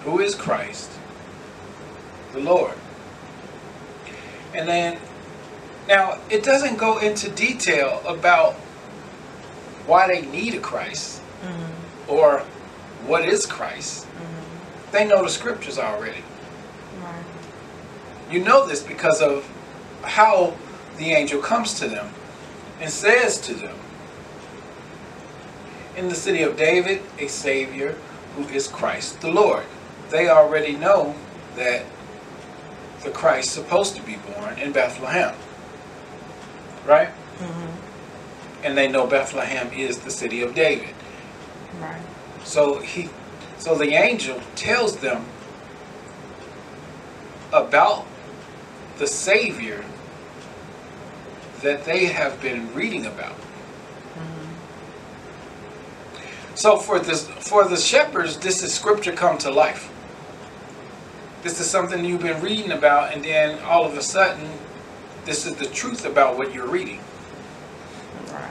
who 0.04 0.20
is 0.20 0.34
Christ, 0.34 0.90
the 2.32 2.40
Lord. 2.40 2.74
And 4.54 4.68
then, 4.68 4.98
now, 5.88 6.18
it 6.30 6.44
doesn't 6.44 6.76
go 6.76 6.98
into 6.98 7.30
detail 7.30 8.02
about 8.06 8.54
why 9.86 10.06
they 10.06 10.22
need 10.26 10.54
a 10.54 10.60
Christ 10.60 11.20
mm-hmm. 11.42 12.10
or 12.10 12.40
what 13.06 13.24
is 13.24 13.46
Christ. 13.46 14.06
Mm-hmm. 14.06 14.92
They 14.92 15.06
know 15.06 15.22
the 15.22 15.30
scriptures 15.30 15.78
already. 15.78 16.22
Right. 17.00 17.24
You 18.30 18.44
know 18.44 18.66
this 18.66 18.82
because 18.82 19.20
of 19.20 19.48
how 20.02 20.54
the 20.98 21.12
angel 21.12 21.40
comes 21.40 21.74
to 21.80 21.88
them 21.88 22.12
and 22.80 22.90
says 22.90 23.40
to 23.42 23.54
them, 23.54 23.76
In 25.96 26.08
the 26.08 26.14
city 26.14 26.42
of 26.42 26.56
David, 26.56 27.02
a 27.18 27.26
Savior 27.26 27.96
who 28.36 28.44
is 28.48 28.68
Christ 28.68 29.20
the 29.20 29.30
Lord. 29.30 29.64
They 30.10 30.28
already 30.28 30.72
know 30.72 31.14
that 31.56 31.84
the 33.02 33.10
Christ 33.10 33.48
is 33.48 33.52
supposed 33.52 33.96
to 33.96 34.02
be 34.02 34.16
born 34.16 34.58
in 34.58 34.72
Bethlehem. 34.72 35.34
Right? 36.86 37.08
Mm-hmm. 37.38 38.66
And 38.66 38.78
they 38.78 38.88
know 38.88 39.06
Bethlehem 39.06 39.72
is 39.72 39.98
the 39.98 40.10
city 40.10 40.42
of 40.42 40.54
David. 40.54 40.94
Right. 41.80 42.02
So 42.44 42.80
he 42.80 43.08
so 43.58 43.76
the 43.76 43.94
angel 43.94 44.40
tells 44.56 44.96
them 44.96 45.24
about 47.52 48.06
the 48.98 49.06
Savior 49.06 49.84
that 51.62 51.84
they 51.84 52.06
have 52.06 52.40
been 52.40 52.74
reading 52.74 53.06
about. 53.06 53.36
So 56.54 56.76
for 56.76 56.98
this 56.98 57.26
for 57.28 57.66
the 57.66 57.76
shepherds, 57.76 58.36
this 58.38 58.62
is 58.62 58.72
scripture 58.74 59.12
come 59.12 59.38
to 59.38 59.50
life. 59.50 59.90
This 61.42 61.58
is 61.60 61.68
something 61.68 62.04
you've 62.04 62.22
been 62.22 62.40
reading 62.40 62.70
about, 62.70 63.12
and 63.12 63.24
then 63.24 63.58
all 63.64 63.84
of 63.84 63.96
a 63.96 64.02
sudden, 64.02 64.48
this 65.24 65.44
is 65.44 65.56
the 65.56 65.66
truth 65.66 66.04
about 66.04 66.36
what 66.36 66.54
you're 66.54 66.68
reading 66.68 67.00
Right. 68.30 68.50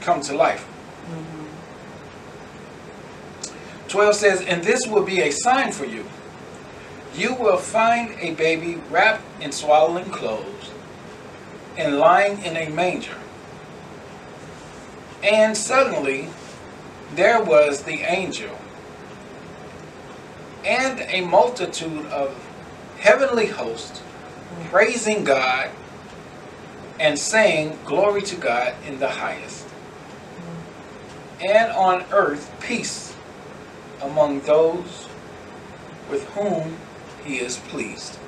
come 0.00 0.20
to 0.22 0.34
life. 0.34 0.66
Mm-hmm. 1.08 1.40
12 3.88 4.14
says, 4.14 4.40
And 4.42 4.64
this 4.64 4.86
will 4.86 5.04
be 5.04 5.20
a 5.20 5.30
sign 5.30 5.72
for 5.72 5.84
you. 5.84 6.04
You 7.14 7.34
will 7.34 7.58
find 7.58 8.16
a 8.18 8.34
baby 8.34 8.80
wrapped 8.90 9.22
in 9.40 9.52
swaddling 9.52 10.10
clothes 10.10 10.70
and 11.76 11.98
lying 11.98 12.42
in 12.42 12.56
a 12.56 12.68
manger. 12.70 13.16
And 15.22 15.56
suddenly 15.56 16.28
there 17.14 17.42
was 17.42 17.82
the 17.84 18.00
angel 18.00 18.56
and 20.64 21.00
a 21.08 21.22
multitude 21.22 22.06
of 22.06 22.34
heavenly 22.98 23.46
hosts 23.46 24.02
praising 24.70 25.24
God 25.24 25.70
and 26.98 27.18
saying, 27.18 27.78
Glory 27.84 28.22
to 28.22 28.36
God 28.36 28.74
in 28.86 28.98
the 28.98 29.08
highest 29.08 29.66
and 31.40 31.72
on 31.72 32.04
earth 32.12 32.52
peace 32.60 33.14
among 34.02 34.40
those 34.40 35.08
with 36.10 36.24
whom 36.30 36.76
he 37.24 37.38
is 37.38 37.58
pleased. 37.58 38.18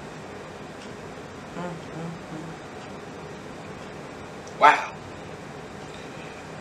Wow. 4.59 4.93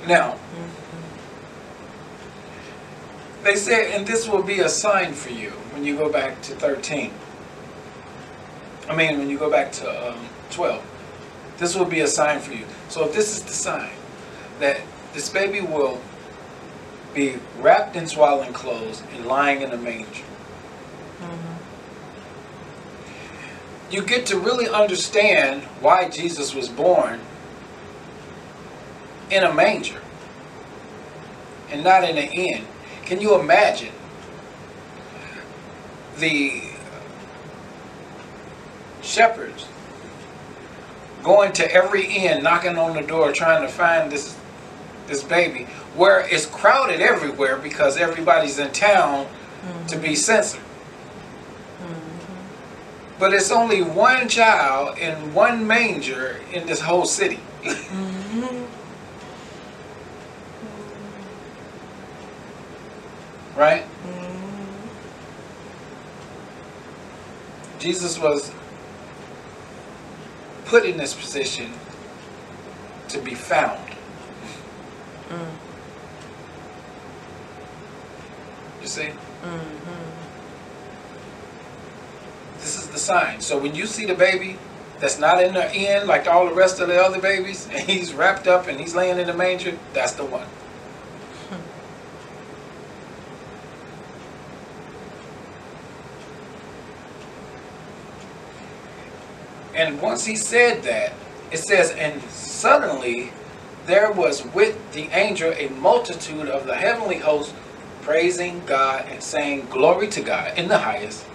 Now, 0.08 0.38
they 3.44 3.56
say, 3.56 3.94
and 3.96 4.06
this 4.06 4.28
will 4.28 4.44
be 4.44 4.60
a 4.60 4.70
sign 4.70 5.14
for 5.14 5.32
you 5.32 5.50
when 5.74 5.84
you 5.84 5.98
go 5.98 6.12
back 6.12 6.42
to 6.44 6.56
13. 6.56 7.12
I 8.88 8.96
mean, 8.96 9.18
when 9.18 9.30
you 9.30 9.38
go 9.38 9.50
back 9.50 9.72
to 9.74 10.12
um, 10.12 10.20
12. 10.52 10.84
This 11.58 11.76
will 11.76 11.86
be 11.86 12.02
a 12.02 12.08
sign 12.08 12.40
for 12.40 12.54
you. 12.54 12.66
So 12.90 13.06
if 13.06 13.14
this 13.14 13.38
is 13.38 13.44
the 13.44 13.54
sign 13.54 13.92
that 14.60 14.82
this 15.14 15.30
baby 15.30 15.62
will 15.62 16.00
be 17.14 17.38
wrapped 17.60 17.96
in 17.96 18.08
swaddling 18.08 18.54
clothes 18.54 19.04
and 19.14 19.26
lying 19.26 19.62
in 19.62 19.72
a 19.72 19.78
manger. 19.78 20.24
You 23.90 24.04
get 24.04 24.26
to 24.28 24.40
really 24.40 24.70
understand 24.70 25.64
why 25.82 26.08
Jesus 26.08 26.56
was 26.56 26.70
born 26.70 27.20
in 29.30 29.44
a 29.44 29.54
manger 29.54 30.02
and 31.70 31.84
not 31.84 32.04
in 32.04 32.18
an 32.18 32.30
inn. 32.32 32.66
Can 33.12 33.20
you 33.20 33.38
imagine 33.38 33.92
the 36.16 36.62
shepherds 39.02 39.68
going 41.22 41.52
to 41.52 41.70
every 41.70 42.08
end, 42.08 42.42
knocking 42.42 42.78
on 42.78 42.96
the 42.96 43.02
door, 43.02 43.34
trying 43.34 43.64
to 43.64 43.68
find 43.68 44.10
this 44.10 44.38
this 45.08 45.26
baby, 45.26 45.66
where 45.94 46.26
it's 46.26 46.46
crowded 46.46 47.02
everywhere 47.02 47.58
because 47.58 47.98
everybody's 47.98 48.60
in 48.60 48.72
town 48.72 49.28
to 49.90 49.98
be 49.98 50.08
mm-hmm. 50.08 50.16
censored. 50.16 50.62
Mm-hmm. 51.82 53.20
But 53.20 53.34
it's 53.34 53.52
only 53.52 53.82
one 53.82 54.30
child 54.30 54.98
in 54.98 55.34
one 55.34 55.68
manger 55.68 56.40
in 56.54 56.66
this 56.66 56.80
whole 56.80 57.04
city. 57.04 57.42
Mm-hmm. 57.64 58.11
Right? 63.62 63.84
Mm. 64.08 64.42
Jesus 67.78 68.18
was 68.18 68.52
put 70.66 70.84
in 70.84 70.98
this 70.98 71.14
position 71.14 71.72
to 73.10 73.20
be 73.20 73.36
found. 73.36 73.88
Mm. 75.30 75.52
You 78.82 78.88
see? 78.88 79.10
Mm-hmm. 79.44 80.10
This 82.58 82.80
is 82.80 82.88
the 82.88 82.98
sign. 82.98 83.42
So 83.42 83.60
when 83.60 83.76
you 83.76 83.86
see 83.86 84.08
the 84.08 84.16
baby 84.16 84.58
that's 84.98 85.20
not 85.20 85.44
in 85.44 85.54
the 85.54 85.72
inn 85.76 86.08
like 86.08 86.26
all 86.28 86.48
the 86.48 86.56
rest 86.56 86.80
of 86.80 86.88
the 86.88 87.00
other 87.00 87.22
babies, 87.22 87.68
and 87.72 87.88
he's 87.88 88.12
wrapped 88.12 88.48
up 88.48 88.68
and 88.68 88.80
he's 88.80 88.96
laying 88.96 89.20
in 89.20 89.28
the 89.28 89.36
manger, 89.36 89.78
that's 89.94 90.14
the 90.14 90.26
one. 90.26 90.48
Once 100.02 100.26
he 100.26 100.36
said 100.36 100.84
that, 100.84 101.14
it 101.52 101.58
says, 101.58 101.92
and 101.92 102.22
suddenly 102.24 103.32
there 103.86 104.12
was 104.12 104.46
with 104.54 104.94
the 104.94 105.08
angel 105.16 105.54
a 105.54 105.70
multitude 105.70 106.48
of 106.48 106.66
the 106.66 106.76
heavenly 106.76 107.18
host 107.18 107.54
praising 108.02 108.62
God 108.66 109.06
and 109.10 109.22
saying, 109.22 109.68
Glory 109.70 110.08
to 110.10 110.22
God 110.22 110.58
in 110.58 110.68
the 110.68 110.80
highest, 110.80 111.26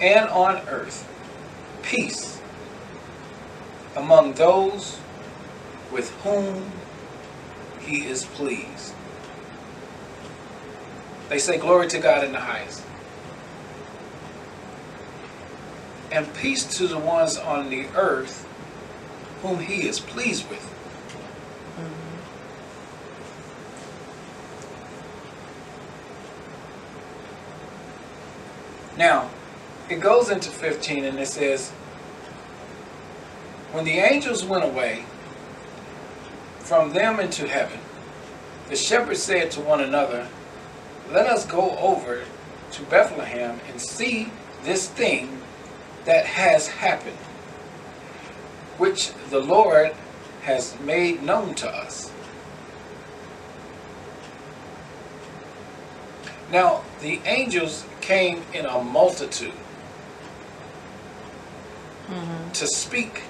and 0.00 0.28
on 0.30 0.56
earth 0.68 1.08
peace 1.82 2.40
among 3.96 4.34
those 4.34 4.98
with 5.92 6.10
whom 6.22 6.72
he 7.80 8.04
is 8.06 8.24
pleased. 8.26 8.94
They 11.28 11.38
say, 11.38 11.58
Glory 11.58 11.88
to 11.88 11.98
God 11.98 12.24
in 12.24 12.32
the 12.32 12.40
highest. 12.40 12.83
And 16.14 16.32
peace 16.34 16.64
to 16.78 16.86
the 16.86 16.96
ones 16.96 17.36
on 17.36 17.68
the 17.70 17.86
earth 17.96 18.48
whom 19.42 19.58
he 19.58 19.88
is 19.88 19.98
pleased 19.98 20.48
with. 20.48 20.62
Mm-hmm. 21.76 22.14
Now, 28.96 29.28
it 29.90 29.98
goes 29.98 30.30
into 30.30 30.50
15 30.50 31.04
and 31.04 31.18
it 31.18 31.26
says, 31.26 31.70
When 33.72 33.84
the 33.84 33.98
angels 33.98 34.44
went 34.44 34.62
away 34.62 35.04
from 36.60 36.92
them 36.92 37.18
into 37.18 37.48
heaven, 37.48 37.80
the 38.68 38.76
shepherds 38.76 39.20
said 39.20 39.50
to 39.50 39.60
one 39.60 39.80
another, 39.80 40.28
Let 41.10 41.26
us 41.26 41.44
go 41.44 41.76
over 41.78 42.22
to 42.70 42.82
Bethlehem 42.84 43.58
and 43.68 43.80
see 43.80 44.30
this 44.62 44.88
thing 44.88 45.40
that 46.04 46.26
has 46.26 46.68
happened, 46.68 47.16
which 48.78 49.12
the 49.30 49.40
Lord 49.40 49.94
has 50.42 50.78
made 50.80 51.22
known 51.22 51.54
to 51.56 51.68
us. 51.68 52.10
Now, 56.52 56.82
the 57.00 57.20
angels 57.24 57.84
came 58.00 58.42
in 58.52 58.66
a 58.66 58.82
multitude 58.82 59.52
mm-hmm. 62.06 62.50
to 62.52 62.66
speak 62.66 63.22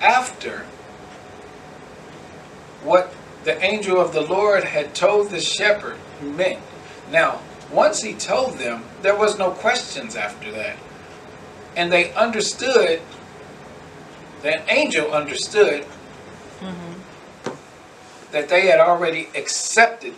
after 0.00 0.66
what 2.84 3.14
the 3.44 3.60
angel 3.64 4.00
of 4.00 4.12
the 4.12 4.20
Lord 4.20 4.64
had 4.64 4.94
told 4.94 5.30
the 5.30 5.40
shepherd 5.40 5.96
meant. 6.20 6.60
Now, 7.10 7.40
once 7.72 8.02
he 8.02 8.14
told 8.14 8.58
them, 8.58 8.84
there 9.00 9.16
was 9.16 9.38
no 9.38 9.50
questions 9.50 10.14
after 10.14 10.50
that. 10.52 10.76
And 11.74 11.90
they 11.90 12.12
understood, 12.12 13.00
that 14.42 14.64
angel 14.68 15.10
understood 15.12 15.86
that 18.30 18.48
they 18.48 18.66
had 18.66 18.80
already 18.80 19.28
accepted 19.34 20.14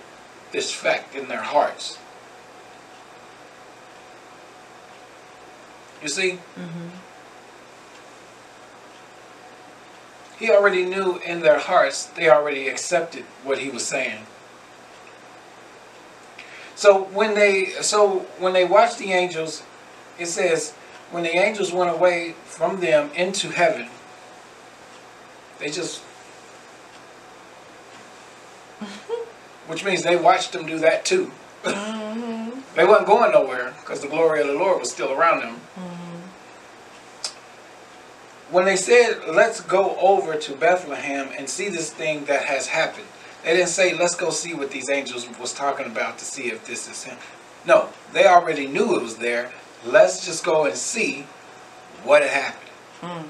this 0.52 0.72
fact 0.72 1.14
in 1.14 1.28
their 1.28 1.42
hearts. 1.42 1.98
You 6.02 6.08
see? 6.08 6.38
He 10.38 10.50
already 10.50 10.84
knew 10.84 11.18
in 11.18 11.40
their 11.40 11.58
hearts, 11.58 12.06
they 12.06 12.28
already 12.28 12.68
accepted 12.68 13.24
what 13.44 13.58
he 13.58 13.70
was 13.70 13.84
saying. 13.86 14.26
So 16.76 17.04
when 17.04 17.34
they 17.34 17.66
so 17.82 18.20
when 18.38 18.52
they 18.52 18.64
watched 18.64 18.98
the 18.98 19.12
angels, 19.12 19.62
it 20.18 20.26
says 20.26 20.72
when 21.10 21.22
the 21.22 21.36
angels 21.36 21.72
went 21.72 21.90
away 21.90 22.34
from 22.44 22.80
them 22.80 23.10
into 23.14 23.50
heaven, 23.50 23.88
they 25.58 25.70
just 25.70 26.00
which 29.66 29.84
means 29.84 30.02
they 30.02 30.16
watched 30.16 30.52
them 30.52 30.66
do 30.66 30.78
that 30.80 31.04
too. 31.04 31.30
Mm-hmm. 31.62 32.60
they 32.76 32.84
wasn't 32.84 33.06
going 33.06 33.30
nowhere 33.30 33.74
because 33.80 34.00
the 34.00 34.08
glory 34.08 34.40
of 34.40 34.48
the 34.48 34.54
Lord 34.54 34.80
was 34.80 34.90
still 34.90 35.12
around 35.12 35.40
them. 35.40 35.60
Mm-hmm. 35.76 36.00
When 38.52 38.64
they 38.64 38.76
said, 38.76 39.22
"Let's 39.28 39.60
go 39.60 39.96
over 39.96 40.36
to 40.36 40.56
Bethlehem 40.56 41.28
and 41.36 41.48
see 41.48 41.68
this 41.68 41.92
thing 41.92 42.24
that 42.24 42.44
has 42.46 42.66
happened," 42.66 43.06
they 43.44 43.52
didn't 43.54 43.68
say, 43.68 43.94
"Let's 43.94 44.14
go 44.14 44.30
see 44.30 44.54
what 44.54 44.70
these 44.70 44.90
angels 44.90 45.28
was 45.38 45.52
talking 45.52 45.86
about 45.86 46.18
to 46.18 46.24
see 46.24 46.50
if 46.50 46.66
this 46.66 46.88
is 46.88 47.04
him." 47.04 47.18
No, 47.64 47.90
they 48.12 48.26
already 48.26 48.66
knew 48.66 48.96
it 48.96 49.02
was 49.02 49.16
there. 49.16 49.52
Let's 49.84 50.24
just 50.24 50.44
go 50.44 50.64
and 50.64 50.76
see 50.76 51.26
what 52.02 52.22
had 52.22 52.30
happened. 52.30 52.70
Hmm. 53.00 53.28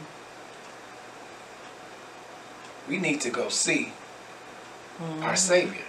We 2.88 2.98
need 2.98 3.20
to 3.22 3.30
go 3.30 3.48
see 3.48 3.92
hmm. 4.98 5.22
our 5.22 5.36
Savior. 5.36 5.84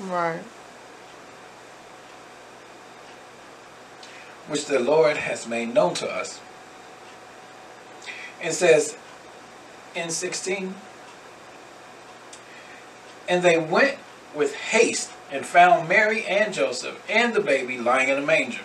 Right. 0.00 0.42
which 4.48 4.64
the 4.64 4.80
Lord 4.80 5.18
has 5.18 5.46
made 5.46 5.72
known 5.74 5.94
to 5.94 6.10
us. 6.10 6.40
It 8.42 8.52
says 8.52 8.96
in 9.94 10.10
16, 10.10 10.74
and 13.28 13.42
they 13.42 13.58
went 13.58 13.98
with 14.34 14.54
haste 14.54 15.12
and 15.30 15.44
found 15.44 15.88
Mary 15.88 16.24
and 16.24 16.52
Joseph 16.54 17.04
and 17.08 17.34
the 17.34 17.40
baby 17.40 17.78
lying 17.78 18.08
in 18.08 18.16
a 18.16 18.22
manger. 18.22 18.62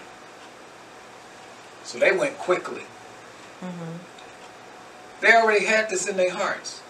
So 1.84 2.00
they 2.00 2.16
went 2.16 2.38
quickly. 2.38 2.84
Mm-hmm. 3.62 3.98
They 5.22 5.34
already 5.34 5.66
had 5.66 5.90
this 5.90 6.08
in 6.08 6.18
their 6.18 6.32
hearts. 6.34 6.82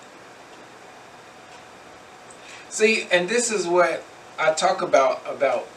See, 2.70 3.08
and 3.12 3.30
this 3.30 3.52
is 3.52 3.68
what 3.68 4.04
I 4.40 4.54
talk 4.54 4.82
about 4.82 5.22
about 5.28 5.68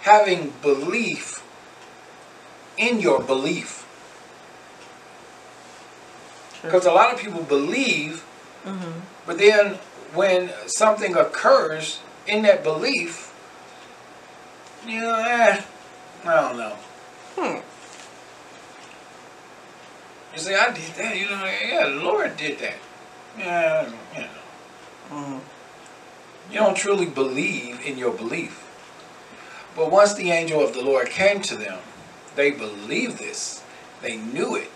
having 0.00 0.52
belief 0.62 1.42
in 2.76 3.00
your 3.00 3.20
belief. 3.20 3.86
Because 6.62 6.86
a 6.86 6.92
lot 6.92 7.12
of 7.12 7.20
people 7.20 7.42
believe, 7.42 8.24
mm-hmm. 8.64 9.00
but 9.26 9.38
then 9.38 9.78
when 10.14 10.50
something 10.66 11.16
occurs 11.16 12.00
in 12.26 12.42
that 12.42 12.62
belief, 12.62 13.32
you 14.86 15.00
know, 15.00 15.14
eh, 15.14 15.62
I 16.24 16.34
don't 16.40 16.56
know. 16.56 16.76
Hmm. 17.36 17.60
You 20.34 20.38
say, 20.38 20.54
I 20.54 20.72
did 20.72 20.94
that, 20.94 21.16
you 21.16 21.26
know, 21.26 21.44
yeah, 21.44 21.88
the 21.88 22.02
Lord 22.02 22.36
did 22.36 22.58
that. 22.58 22.74
Yeah, 23.38 23.90
you 24.14 24.22
know. 24.22 24.28
Mhm. 25.10 25.40
You 26.50 26.58
don't 26.58 26.76
truly 26.76 27.06
believe 27.06 27.84
in 27.84 27.98
your 27.98 28.12
belief. 28.12 28.62
But 29.74 29.90
once 29.90 30.14
the 30.14 30.30
angel 30.30 30.62
of 30.62 30.74
the 30.74 30.82
Lord 30.82 31.08
came 31.08 31.40
to 31.42 31.56
them, 31.56 31.78
they 32.34 32.50
believed 32.50 33.18
this. 33.18 33.62
They 34.02 34.16
knew 34.16 34.56
it 34.56 34.70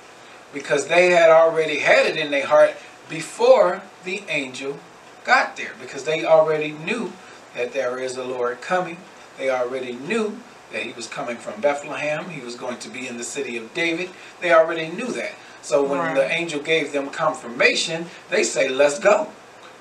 because 0.53 0.87
they 0.87 1.11
had 1.11 1.31
already 1.31 1.81
had 1.81 2.07
it 2.07 2.17
in 2.17 2.31
their 2.31 2.47
heart 2.47 2.75
before 3.09 3.83
the 4.05 4.23
angel 4.29 4.79
got 5.27 5.57
there 5.57 5.73
because 5.81 6.05
they 6.05 6.25
already 6.25 6.71
knew 6.71 7.13
that 7.55 7.73
there 7.73 7.99
is 7.99 8.17
a 8.17 8.25
Lord 8.25 8.61
coming. 8.61 8.97
They 9.37 9.51
already 9.51 9.93
knew 9.93 10.39
that 10.73 10.83
he 10.85 10.93
was 10.93 11.09
coming 11.09 11.37
from 11.37 11.61
Bethlehem. 11.61 12.31
He 12.31 12.41
was 12.41 12.55
going 12.55 12.79
to 12.79 12.89
be 12.89 13.09
in 13.09 13.19
the 13.19 13.25
city 13.25 13.57
of 13.57 13.75
David. 13.75 14.11
They 14.41 14.53
already 14.53 14.89
knew 14.89 15.09
that. 15.09 15.33
So 15.63 15.83
when 15.83 15.99
Right. 15.99 16.15
the 16.15 16.31
angel 16.31 16.61
gave 16.61 16.93
them 16.93 17.11
confirmation, 17.11 18.09
they 18.31 18.45
say, 18.45 18.69
"Let's 18.69 19.01
go. 19.01 19.33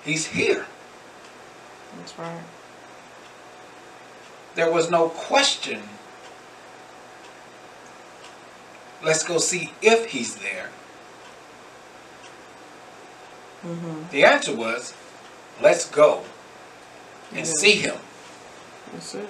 He's 0.03 0.27
here." 0.27 0.65
That's 1.97 2.17
right. 2.17 2.41
There 4.55 4.71
was 4.71 4.89
no 4.89 5.09
question. 5.09 5.83
Let's 9.03 9.23
go 9.23 9.37
see 9.37 9.73
if 9.81 10.07
he's 10.07 10.35
there. 10.35 10.69
Mm-hmm. 13.63 14.09
The 14.11 14.23
answer 14.23 14.55
was, 14.55 14.93
let's 15.61 15.89
go 15.89 16.23
and 17.31 17.45
Yeah. 17.45 17.53
see 17.57 17.75
him. 17.75 17.97
That's 18.93 19.15
it. 19.15 19.27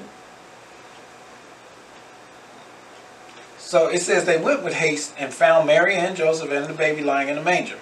So 3.58 3.88
it 3.88 4.02
says 4.02 4.26
they 4.26 4.38
went 4.38 4.64
with 4.64 4.76
haste 4.76 5.14
and 5.18 5.34
found 5.34 5.66
Mary 5.68 5.96
and 5.96 6.16
Joseph 6.16 6.52
and 6.52 6.66
the 6.66 6.74
baby 6.74 7.02
lying 7.02 7.30
in 7.30 7.38
a 7.38 7.42
manger. 7.42 7.80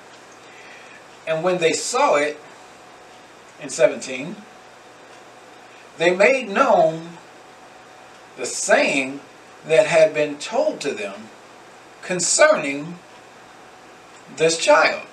And 1.27 1.43
when 1.43 1.57
they 1.57 1.73
saw 1.73 2.15
it, 2.15 2.39
in 3.61 3.69
17, 3.69 4.35
they 5.97 6.13
made 6.15 6.49
known 6.49 7.17
the 8.35 8.45
saying 8.45 9.21
that 9.65 9.87
had 9.87 10.13
been 10.13 10.37
told 10.37 10.81
to 10.81 10.91
them 10.91 11.29
concerning 12.01 12.99
this 14.35 14.57
child. 14.57 15.03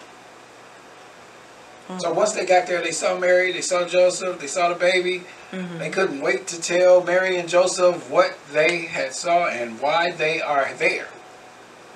So 1.99 2.13
once 2.13 2.33
they 2.33 2.47
got 2.47 2.67
there, 2.67 2.83
they 2.83 2.93
saw 2.93 3.19
Mary, 3.19 3.53
they 3.53 3.61
saw 3.61 3.87
Joseph, 3.87 4.41
they 4.41 4.47
saw 4.47 4.69
the 4.69 4.75
baby. 4.75 5.25
Mm-hmm. 5.53 5.79
They 5.79 5.91
couldn't 5.91 6.21
wait 6.21 6.47
to 6.49 6.61
tell 6.61 7.03
Mary 7.03 7.37
and 7.37 7.49
Joseph 7.49 8.11
what 8.11 8.37
they 8.53 8.83
had 8.83 9.13
saw 9.13 9.49
and 9.49 9.81
why 9.81 10.13
they 10.13 10.41
are 10.41 10.73
there. 10.75 11.09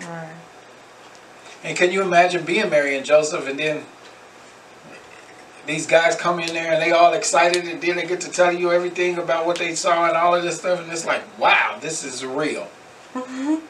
Right. 0.00 0.34
And 1.62 1.76
can 1.76 1.92
you 1.92 2.02
imagine 2.02 2.44
being 2.44 2.68
Mary 2.68 2.96
and 2.96 3.06
Joseph 3.06 3.46
and 3.46 3.58
then 3.58 3.84
these 5.66 5.86
guys 5.86 6.14
come 6.16 6.40
in 6.40 6.52
there 6.52 6.72
and 6.72 6.82
they 6.82 6.90
all 6.90 7.14
excited 7.14 7.64
and 7.64 7.80
then 7.80 7.96
they 7.96 8.06
get 8.06 8.20
to 8.22 8.30
tell 8.30 8.52
you 8.52 8.70
everything 8.72 9.16
about 9.16 9.46
what 9.46 9.58
they 9.58 9.74
saw 9.74 10.06
and 10.06 10.16
all 10.16 10.34
of 10.34 10.42
this 10.42 10.58
stuff 10.58 10.80
and 10.80 10.92
it's 10.92 11.06
like, 11.06 11.22
wow, 11.38 11.78
this 11.80 12.04
is 12.04 12.24
real. 12.24 12.68
Mm-hmm. 13.14 13.64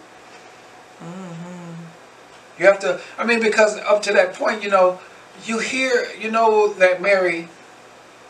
You 2.58 2.66
have 2.66 2.78
to, 2.80 3.00
I 3.18 3.24
mean, 3.24 3.40
because 3.40 3.78
up 3.78 4.02
to 4.02 4.12
that 4.12 4.34
point, 4.34 4.62
you 4.62 4.70
know, 4.70 5.00
you 5.44 5.58
hear, 5.58 6.08
you 6.18 6.30
know 6.30 6.72
that 6.74 7.02
Mary 7.02 7.48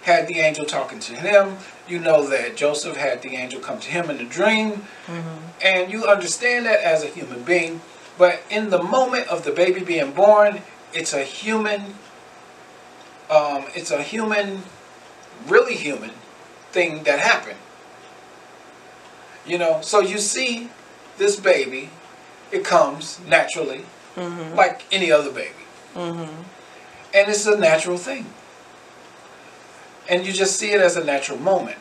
had 0.03 0.27
the 0.27 0.39
angel 0.41 0.65
talking 0.65 0.99
to 1.01 1.15
him. 1.15 1.57
You 1.89 1.99
know 1.99 2.29
that 2.29 2.57
Joseph 2.57 2.97
had 2.97 3.23
the 3.23 3.37
angel 3.37 3.61
come 3.61 3.81
to 3.81 3.91
him 3.91 4.11
in 4.11 4.19
a 4.19 4.25
dream. 4.25 4.85
Mm-hmm. 5.07 5.39
And 5.63 5.91
you 5.93 6.05
understand 6.07 6.67
that 6.67 6.81
as 6.81 7.03
a 7.03 7.07
human 7.07 7.43
being. 7.43 7.81
But 8.19 8.43
in 8.51 8.71
the 8.71 8.83
moment 8.83 9.29
of 9.29 9.45
the 9.45 9.51
baby 9.51 9.81
being 9.83 10.13
born, 10.13 10.63
it's 10.93 11.13
a 11.13 11.25
human, 11.25 11.95
um, 13.31 13.65
it's 13.75 13.91
a 13.91 14.03
human, 14.03 14.63
really 15.49 15.75
human 15.75 16.13
thing 16.71 17.03
that 17.05 17.19
happened. 17.19 17.59
You 19.47 19.59
know, 19.59 19.81
so 19.83 20.01
you 20.01 20.19
see 20.19 20.71
this 21.19 21.39
baby, 21.39 21.91
it 22.51 22.65
comes 22.65 23.21
naturally, 23.27 23.85
Mm-hmm. 24.17 24.55
like 24.55 24.85
any 24.93 25.11
other 25.11 25.33
baby. 25.33 25.65
Mm-hmm. 25.97 26.43
And 27.15 27.31
it's 27.31 27.47
a 27.47 27.57
natural 27.57 27.97
thing. 27.97 28.27
And 30.09 30.27
you 30.27 30.33
just 30.33 30.59
see 30.59 30.73
it 30.73 30.81
as 30.81 30.97
a 30.97 31.05
natural 31.05 31.39
moment. 31.39 31.79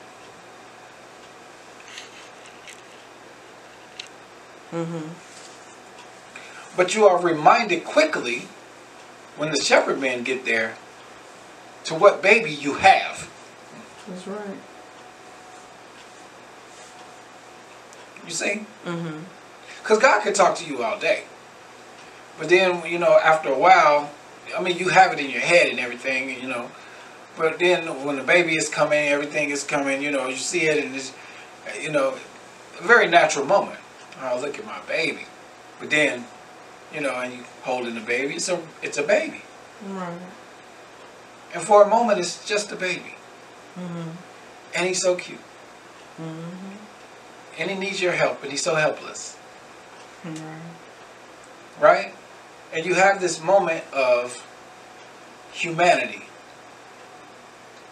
Mm-hmm. 4.72 5.10
But 6.78 6.96
you 6.96 7.06
are 7.06 7.22
reminded 7.22 7.84
quickly 7.84 8.48
when 9.38 9.52
the 9.52 9.58
shepherd 9.58 10.00
men 10.00 10.24
get 10.24 10.46
there 10.46 10.76
to 11.86 11.96
what 11.96 12.22
baby 12.22 12.52
you 12.52 12.76
have. 12.76 13.30
That's 14.08 14.28
right. 14.28 14.58
You 18.26 18.32
see? 18.32 18.65
Mm-hmm. 18.86 19.19
Because 19.82 20.00
God 20.00 20.24
could 20.24 20.36
talk 20.36 20.56
to 20.58 20.65
you 20.65 20.82
all 20.84 20.98
day. 20.98 21.24
But 22.39 22.50
then, 22.50 22.84
you 22.86 22.98
know, 22.98 23.19
after 23.24 23.50
a 23.50 23.58
while, 23.58 24.12
I 24.58 24.62
mean, 24.62 24.77
you 24.77 24.89
have 24.89 25.13
it 25.13 25.19
in 25.19 25.29
your 25.29 25.41
head 25.41 25.69
and 25.69 25.79
everything, 25.79 26.41
you 26.41 26.47
know. 26.47 26.69
But 27.38 27.60
then 27.60 28.06
when 28.06 28.15
the 28.17 28.23
baby 28.23 28.56
is 28.56 28.69
coming, 28.69 29.08
everything 29.08 29.49
is 29.49 29.63
coming, 29.63 30.01
you 30.01 30.12
know, 30.12 30.27
you 30.27 30.36
see 30.36 30.62
it 30.62 30.84
and 30.84 30.95
it's, 30.95 31.13
you 31.82 31.91
know, 31.91 32.17
a 32.79 32.84
very 32.84 33.08
natural 33.08 33.45
moment. 33.45 33.79
Oh, 34.21 34.39
look 34.39 34.60
at 34.60 34.65
my 34.65 34.79
baby. 34.88 35.25
But 35.79 35.89
then, 35.89 36.25
you 36.93 37.01
know, 37.01 37.12
and 37.12 37.34
you 37.34 37.43
holding 37.63 37.95
the 37.95 38.01
baby, 38.01 38.36
it's 38.36 38.49
a, 38.49 38.62
it's 38.82 38.97
a 38.97 39.03
baby. 39.03 39.41
Right. 39.88 40.19
And 41.53 41.63
for 41.63 41.84
a 41.84 41.89
moment, 41.89 42.19
it's 42.19 42.47
just 42.47 42.71
a 42.71 42.75
baby. 42.75 43.15
Mm-hmm. 43.77 44.10
And 44.75 44.88
he's 44.88 45.01
so 45.01 45.15
cute. 45.15 45.39
Mm-hmm. 46.19 46.75
And 47.60 47.69
he 47.71 47.77
needs 47.77 48.01
your 48.01 48.13
help, 48.13 48.41
and 48.43 48.51
he's 48.51 48.63
so 48.63 48.75
helpless. 48.75 49.38
Right. 50.25 50.38
right? 51.79 52.15
And 52.73 52.86
you 52.86 52.95
have 52.95 53.21
this 53.21 53.41
moment 53.41 53.83
of 53.93 54.45
humanity 55.51 56.23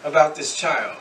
about 0.04 0.34
this 0.34 0.56
child. 0.56 0.98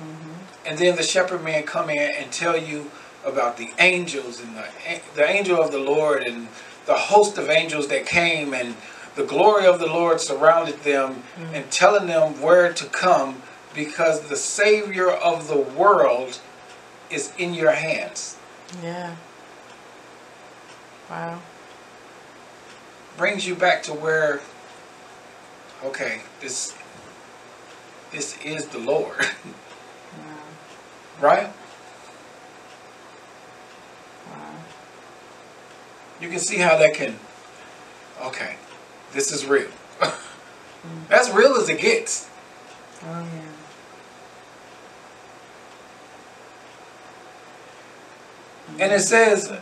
Mm-hmm. 0.00 0.66
And 0.66 0.78
then 0.78 0.96
the 0.96 1.02
shepherd 1.02 1.44
man 1.44 1.64
come 1.64 1.90
in 1.90 2.14
and 2.16 2.32
tell 2.32 2.56
you 2.56 2.90
about 3.24 3.56
the 3.58 3.70
angels 3.78 4.40
and 4.40 4.56
the, 4.56 4.64
the 5.14 5.28
angel 5.28 5.60
of 5.60 5.70
the 5.70 5.78
Lord 5.78 6.22
and 6.22 6.48
the 6.86 6.94
host 6.94 7.38
of 7.38 7.48
angels 7.48 7.88
that 7.88 8.06
came 8.06 8.54
and 8.54 8.74
the 9.14 9.24
glory 9.24 9.66
of 9.66 9.78
the 9.78 9.86
Lord 9.86 10.20
surrounded 10.20 10.82
them 10.82 11.22
and 11.52 11.70
telling 11.70 12.06
them 12.06 12.40
where 12.40 12.72
to 12.72 12.84
come 12.86 13.42
because 13.74 14.28
the 14.28 14.36
Savior 14.36 15.10
of 15.10 15.48
the 15.48 15.58
world 15.58 16.40
is 17.10 17.32
in 17.38 17.54
your 17.54 17.72
hands. 17.72 18.36
Yeah. 18.82 19.14
Wow. 21.10 21.40
brings 23.16 23.46
you 23.46 23.54
back 23.54 23.82
to 23.84 23.92
where 23.92 24.40
okay 25.84 26.22
this 26.40 26.74
this 28.12 28.38
is 28.42 28.68
the 28.68 28.78
lord 28.78 29.18
Wow. 30.16 30.34
right 31.20 31.46
Wow. 34.30 34.54
you 36.20 36.28
can 36.28 36.38
see 36.38 36.58
how 36.58 36.76
that 36.78 36.94
can 36.94 37.18
okay 38.22 38.56
this 39.12 39.30
is 39.30 39.44
real 39.46 39.68
mm. 40.00 40.10
that's 41.08 41.30
real 41.30 41.54
as 41.56 41.68
it 41.68 41.80
gets 41.80 42.28
Oh 43.06 43.20
yeah. 43.20 43.50
and 48.82 48.92
it 48.92 48.96
mm. 48.96 49.00
says 49.00 49.52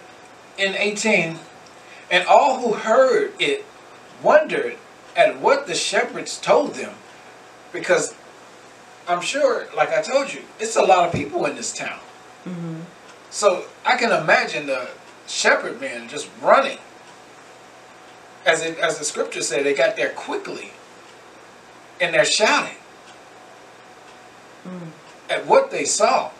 in 0.63 0.75
18 0.77 1.39
and 2.11 2.27
all 2.27 2.61
who 2.61 2.75
heard 2.75 3.33
it 3.41 3.65
wondered 4.23 4.77
at 5.17 5.39
what 5.41 5.67
the 5.67 5.75
shepherds 5.75 6.39
told 6.39 6.75
them 6.75 6.95
because 7.73 8.15
i'm 9.09 9.21
sure 9.21 9.67
like 9.77 9.91
i 9.91 10.01
told 10.01 10.33
you 10.33 10.41
it's 10.61 10.77
a 10.77 10.83
lot 10.83 11.07
of 11.07 11.13
people 11.13 11.45
in 11.47 11.57
this 11.57 11.73
town 11.73 11.99
Mm-hmm. 12.45 12.81
So 13.31 13.67
I 13.87 13.97
can 13.97 14.11
imagine 14.11 14.67
the 14.67 14.89
shepherd 15.29 15.81
men 15.81 16.09
just 16.09 16.29
running. 16.43 16.79
As 18.45 18.63
it, 18.63 18.77
as 18.79 18.99
the 18.99 19.05
scripture 19.05 19.43
said, 19.43 19.65
they 19.65 19.75
got 19.75 19.95
there 19.95 20.11
quickly, 20.11 20.73
and 22.01 22.13
they're 22.13 22.25
shouting 22.25 22.77
Mm. 24.67 24.89
at 25.31 25.47
what 25.47 25.71
they 25.71 25.85
saw. 25.85 26.31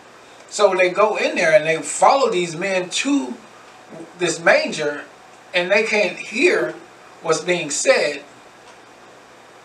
So 0.51 0.75
they 0.75 0.91
go 0.91 1.17
in 1.17 1.35
there 1.37 1.53
and 1.57 1.65
they 1.67 1.81
follow 1.83 2.31
these 2.31 2.55
men 2.57 2.89
to 2.91 3.35
this 4.19 4.41
manger, 4.41 5.05
and 5.55 5.71
they 5.71 5.85
can't 5.85 6.19
hear 6.19 6.75
what's 7.23 7.41
being 7.41 7.71
said. 7.71 8.23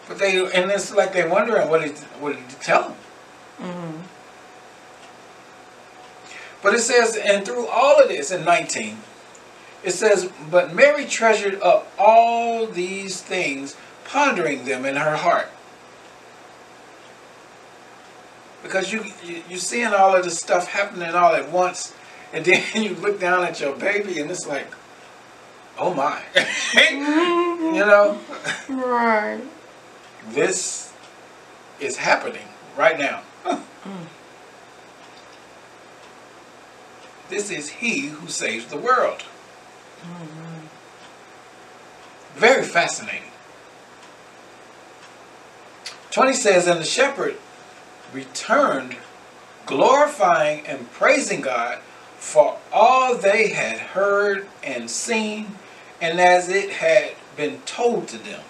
But 0.07 0.19
they 0.19 0.39
and 0.39 0.71
it's 0.71 0.93
like 0.93 1.13
they're 1.13 1.29
wondering 1.29 1.69
what 1.69 1.81
did 1.81 1.97
what 2.19 2.35
did 2.35 2.39
he 2.39 2.55
tell 2.61 2.83
them. 2.89 2.97
Mm-hmm. 3.59 4.01
But 6.61 6.73
it 6.73 6.79
says, 6.79 7.15
and 7.15 7.45
through 7.45 7.67
all 7.67 8.01
of 8.01 8.09
this 8.09 8.31
in 8.31 8.43
19, 8.43 8.97
it 9.83 9.91
says, 9.91 10.29
but 10.49 10.73
Mary 10.73 11.05
treasured 11.05 11.61
up 11.61 11.91
all 11.97 12.65
these 12.65 13.21
things, 13.21 13.75
pondering 14.05 14.65
them 14.65 14.85
in 14.85 14.95
her 14.95 15.15
heart. 15.15 15.49
Because 18.63 18.91
you, 18.91 19.05
you 19.23 19.43
you're 19.49 19.59
seeing 19.59 19.93
all 19.93 20.15
of 20.15 20.23
this 20.23 20.39
stuff 20.39 20.67
happening 20.67 21.13
all 21.13 21.35
at 21.35 21.51
once, 21.51 21.93
and 22.33 22.45
then 22.45 22.63
you 22.83 22.95
look 22.95 23.19
down 23.19 23.43
at 23.43 23.59
your 23.59 23.75
baby, 23.75 24.19
and 24.19 24.29
it's 24.31 24.47
like, 24.47 24.67
oh 25.77 25.93
my, 25.93 26.21
you 26.75 27.85
know, 27.85 28.19
Right. 28.69 29.41
this 30.29 30.93
is 31.79 31.97
happening 31.97 32.47
right 32.77 32.97
now. 32.99 33.21
This 37.29 37.51
is 37.51 37.69
He 37.69 38.07
who 38.07 38.27
saves 38.29 38.67
the 38.67 38.77
world. 38.77 39.23
Very 42.35 42.63
fascinating. 42.63 43.31
20 46.11 46.33
says, 46.33 46.67
And 46.67 46.79
the 46.79 46.85
shepherd 46.85 47.35
returned, 48.13 48.95
glorifying 49.65 50.65
and 50.65 50.89
praising 50.93 51.41
God 51.41 51.79
for 52.17 52.57
all 52.71 53.15
they 53.15 53.49
had 53.49 53.79
heard 53.79 54.47
and 54.63 54.89
seen, 54.89 55.47
and 56.01 56.19
as 56.19 56.49
it 56.49 56.69
had 56.69 57.15
been 57.35 57.61
told 57.61 58.07
to 58.09 58.17
them. 58.17 58.41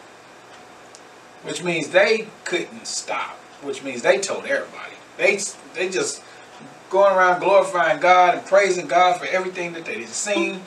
Which 1.44 1.64
means 1.64 1.90
they 1.90 2.28
couldn't 2.46 2.88
stop. 2.88 3.36
Which 3.62 3.84
means 3.84 4.02
they 4.02 4.20
told 4.20 4.46
everybody. 4.46 4.94
They 5.18 5.40
they 5.74 5.90
just 5.90 6.22
going 6.90 7.16
around 7.16 7.40
glorifying 7.40 8.00
God 8.00 8.36
and 8.36 8.46
praising 8.46 8.88
God 8.88 9.20
for 9.20 9.26
everything 9.26 9.74
that 9.74 9.86
they've 9.86 10.08
seen. 10.08 10.62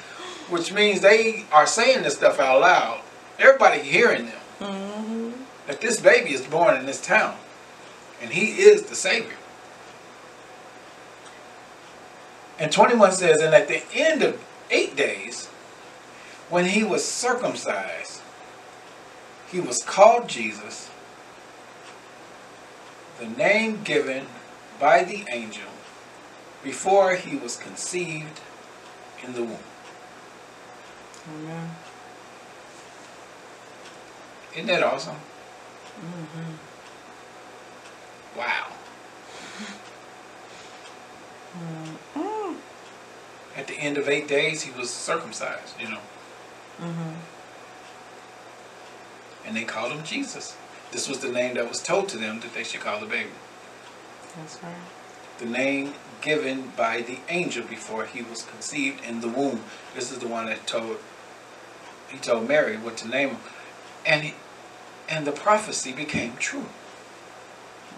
Which 0.49 0.73
means 0.73 1.01
they 1.01 1.47
are 1.53 1.67
saying 1.67 2.03
this 2.03 2.17
stuff 2.17 2.41
out 2.41 2.61
loud. 2.61 3.01
Everybody 3.39 3.81
hearing 3.81 4.27
them. 4.27 4.41
Mm-hmm. 4.61 5.31
That 5.67 5.81
this 5.81 6.01
baby 6.01 6.33
is 6.33 6.43
born 6.43 6.77
in 6.77 6.87
this 6.87 7.01
town. 7.01 7.37
And 8.21 8.31
he 8.31 8.61
is 8.63 8.83
the 8.83 8.95
Savior. 8.95 9.37
And 12.61 12.71
21 12.71 13.13
says, 13.13 13.41
And 13.41 13.55
at 13.55 13.69
the 13.69 13.83
end 13.95 14.23
of 14.23 14.39
eight 14.71 14.95
days, 14.95 15.47
when 16.51 16.67
he 16.67 16.85
was 16.85 17.03
circumcised, 17.03 18.21
he 19.51 19.61
was 19.61 19.83
called 19.83 20.29
Jesus, 20.29 20.91
the 23.19 23.27
name 23.27 23.83
given 23.83 24.27
by 24.79 25.05
the 25.05 25.25
angel 25.33 25.71
before 26.63 27.15
he 27.15 27.37
was 27.37 27.57
conceived 27.57 28.41
in 29.25 29.33
the 29.33 29.43
womb. 29.43 29.59
Amen. 31.35 31.71
Isn't 34.53 34.67
that 34.67 34.83
awesome? 34.83 35.17
Mm-hmm. 35.17 36.53
Wow. 38.39 38.67
Mm-hmm. 41.57 42.40
At 43.57 43.67
the 43.67 43.75
end 43.75 43.99
of 43.99 44.09
eight 44.09 44.29
days, 44.29 44.63
he 44.63 44.79
was 44.79 44.91
circumcised, 44.91 45.81
you 45.81 45.89
know. 45.89 46.01
Mm-hmm. 46.79 47.15
And 49.47 49.57
they 49.57 49.65
called 49.65 49.93
him 49.93 50.05
Jesus. 50.05 50.57
This 50.93 51.09
was 51.09 51.19
the 51.19 51.31
name 51.31 51.55
that 51.55 51.69
was 51.69 51.83
told 51.83 52.09
to 52.11 52.19
them 52.19 52.41
that 52.41 52.55
they 52.55 52.65
should 52.65 52.81
call 52.81 53.01
the 53.01 53.07
baby. 53.07 53.31
That's 54.37 54.63
right. 54.63 54.75
The 55.39 55.47
name 55.47 55.95
given 56.21 56.73
by 56.77 57.01
the 57.03 57.19
angel 57.29 57.65
before 57.65 58.05
he 58.05 58.23
was 58.23 58.43
conceived 58.43 59.05
in 59.05 59.21
the 59.21 59.29
womb. 59.29 59.63
This 59.95 60.13
is 60.13 60.19
the 60.19 60.29
one 60.29 60.47
that 60.47 60.67
told 60.67 60.99
he 62.09 62.19
told 62.19 62.49
Mary 62.49 62.77
what 62.77 62.97
to 62.99 63.09
name 63.09 63.31
him. 63.31 63.39
And 64.05 64.25
he, 64.25 64.35
and 65.09 65.27
the 65.27 65.33
prophecy 65.33 65.93
became 65.93 66.37
true. 66.39 66.67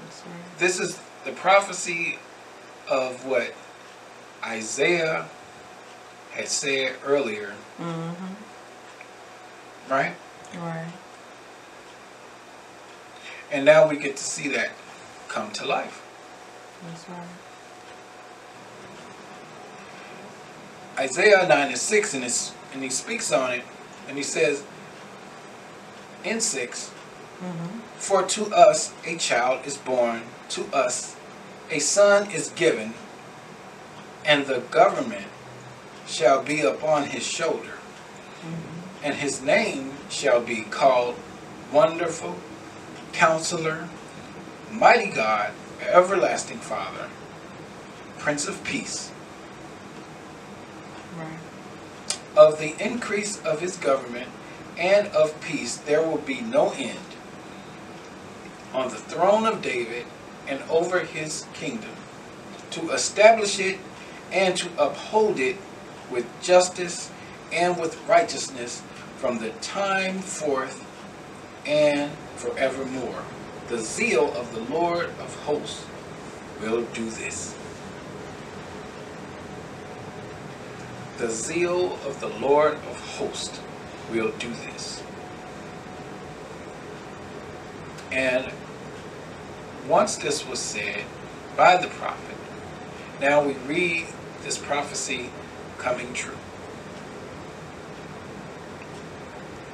That's 0.04 0.22
right. 0.22 0.58
This 0.58 0.78
is 0.78 1.00
the 1.24 1.32
prophecy 1.32 2.18
of 2.90 3.24
what 3.24 3.54
Isaiah 4.44 5.28
had 6.32 6.48
said 6.48 6.94
earlier, 7.04 7.54
Mm-hmm. 7.80 8.34
right? 9.92 10.14
Right. 10.56 10.92
And 13.50 13.64
now 13.64 13.88
we 13.88 13.96
get 13.96 14.16
to 14.16 14.22
see 14.24 14.48
that 14.48 14.70
come 15.28 15.50
to 15.52 15.66
life. 15.66 16.02
That's 16.86 17.08
right. 17.08 17.28
Isaiah 20.98 21.46
9 21.48 21.68
and 21.68 21.78
6, 21.78 22.14
and, 22.14 22.24
it's, 22.24 22.52
and 22.74 22.82
he 22.82 22.90
speaks 22.90 23.32
on 23.32 23.52
it, 23.52 23.64
and 24.08 24.16
he 24.16 24.22
says, 24.22 24.64
in 26.24 26.40
6, 26.40 26.90
Mm-hmm. 27.42 27.78
For 27.98 28.22
to 28.22 28.54
us 28.54 28.92
a 29.04 29.16
child 29.16 29.66
is 29.66 29.76
born, 29.76 30.22
to 30.50 30.64
us 30.72 31.16
a 31.72 31.80
son 31.80 32.30
is 32.30 32.50
given, 32.50 32.94
and 34.24 34.46
the 34.46 34.60
government 34.70 35.26
shall 36.12 36.42
be 36.42 36.60
upon 36.60 37.04
his 37.04 37.26
shoulder, 37.26 37.78
Mm-hmm. 38.42 39.04
and 39.04 39.14
his 39.14 39.40
name 39.40 39.92
shall 40.10 40.40
be 40.40 40.62
called 40.62 41.14
Wonderful, 41.72 42.36
Counselor, 43.12 43.88
Mighty 44.70 45.10
God, 45.10 45.52
Everlasting 45.80 46.58
Father, 46.58 47.08
Prince 48.18 48.48
of 48.48 48.62
Peace. 48.64 49.12
Right. 51.16 51.38
Of 52.36 52.58
the 52.58 52.74
increase 52.84 53.40
of 53.42 53.60
his 53.60 53.76
government 53.76 54.28
and 54.76 55.06
of 55.08 55.40
peace 55.40 55.76
there 55.76 56.02
will 56.02 56.18
be 56.18 56.40
no 56.40 56.72
end 56.72 56.98
on 58.74 58.88
the 58.88 58.96
throne 58.96 59.46
of 59.46 59.62
David 59.62 60.06
and 60.48 60.60
over 60.68 61.00
his 61.00 61.46
kingdom, 61.54 61.90
to 62.70 62.90
establish 62.90 63.60
it 63.60 63.78
and 64.32 64.56
to 64.56 64.68
uphold 64.78 65.38
it 65.38 65.56
with 66.12 66.26
justice 66.42 67.10
and 67.52 67.78
with 67.80 67.96
righteousness 68.08 68.82
from 69.16 69.38
the 69.38 69.50
time 69.60 70.18
forth 70.18 70.86
and 71.66 72.10
forevermore. 72.36 73.22
The 73.68 73.78
zeal 73.78 74.32
of 74.34 74.52
the 74.54 74.74
Lord 74.74 75.06
of 75.20 75.34
hosts 75.44 75.84
will 76.60 76.82
do 76.92 77.08
this. 77.10 77.56
The 81.18 81.30
zeal 81.30 81.98
of 82.04 82.20
the 82.20 82.28
Lord 82.28 82.74
of 82.74 83.16
hosts 83.16 83.60
will 84.10 84.32
do 84.32 84.48
this. 84.48 85.02
And 88.10 88.52
once 89.88 90.16
this 90.16 90.46
was 90.46 90.58
said 90.58 91.04
by 91.56 91.76
the 91.76 91.88
prophet, 91.88 92.36
now 93.20 93.42
we 93.42 93.52
read 93.66 94.06
this 94.42 94.58
prophecy 94.58 95.30
coming 95.82 96.12
true. 96.14 96.36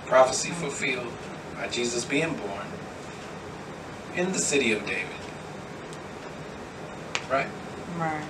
Prophecy 0.06 0.50
fulfilled 0.50 1.12
by 1.54 1.68
Jesus 1.68 2.04
being 2.06 2.34
born 2.34 2.66
in 4.16 4.32
the 4.32 4.38
city 4.38 4.72
of 4.72 4.86
David. 4.86 5.04
Right? 7.30 7.46
Right. 7.98 8.24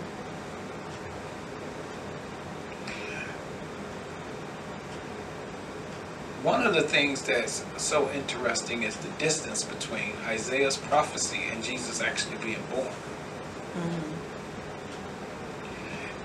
One 6.42 6.66
of 6.66 6.74
the 6.74 6.82
things 6.82 7.22
that's 7.22 7.64
so 7.76 8.10
interesting 8.10 8.82
is 8.82 8.96
the 8.96 9.10
distance 9.18 9.62
between 9.62 10.14
Isaiah's 10.26 10.76
prophecy 10.76 11.42
and 11.52 11.62
Jesus 11.62 12.00
actually 12.00 12.38
being 12.38 12.62
born. 12.70 12.86
Mm-hmm. 12.86 14.18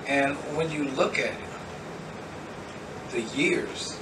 And 0.06 0.36
when 0.56 0.70
you 0.70 0.84
look 0.84 1.18
at 1.18 1.32
the 3.10 3.22
years 3.22 3.98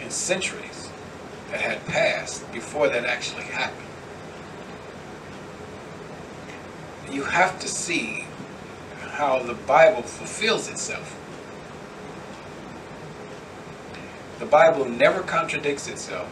and 0.00 0.12
centuries 0.12 0.90
that 1.50 1.60
had 1.60 1.84
passed 1.86 2.50
before 2.52 2.88
that 2.88 3.04
actually 3.04 3.44
happened, 3.44 3.86
you 7.10 7.24
have 7.24 7.58
to 7.60 7.68
see 7.68 8.26
how 9.00 9.38
the 9.38 9.54
Bible 9.54 10.02
fulfills 10.02 10.68
itself. 10.68 11.18
The 14.38 14.46
Bible 14.46 14.84
never 14.84 15.22
contradicts 15.22 15.88
itself. 15.88 16.28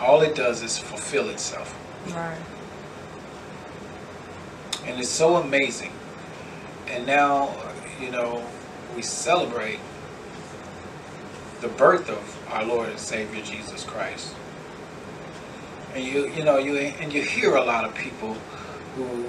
All 0.00 0.22
it 0.22 0.34
does 0.34 0.62
is 0.62 0.78
fulfill 0.78 1.28
itself. 1.28 1.76
Right. 2.14 2.38
And 4.86 4.98
it's 4.98 5.10
so 5.10 5.36
amazing. 5.36 5.92
And 6.90 7.06
now, 7.06 7.54
you 8.00 8.10
know, 8.10 8.44
we 8.96 9.02
celebrate 9.02 9.78
the 11.60 11.68
birth 11.68 12.08
of 12.08 12.52
our 12.52 12.64
Lord 12.64 12.88
and 12.88 12.98
Savior 12.98 13.42
Jesus 13.42 13.84
Christ. 13.84 14.34
And 15.94 16.04
you, 16.04 16.28
you 16.28 16.44
know, 16.44 16.58
you 16.58 16.76
and 16.76 17.12
you 17.12 17.22
hear 17.22 17.56
a 17.56 17.64
lot 17.64 17.84
of 17.84 17.94
people 17.94 18.36
who 18.96 19.26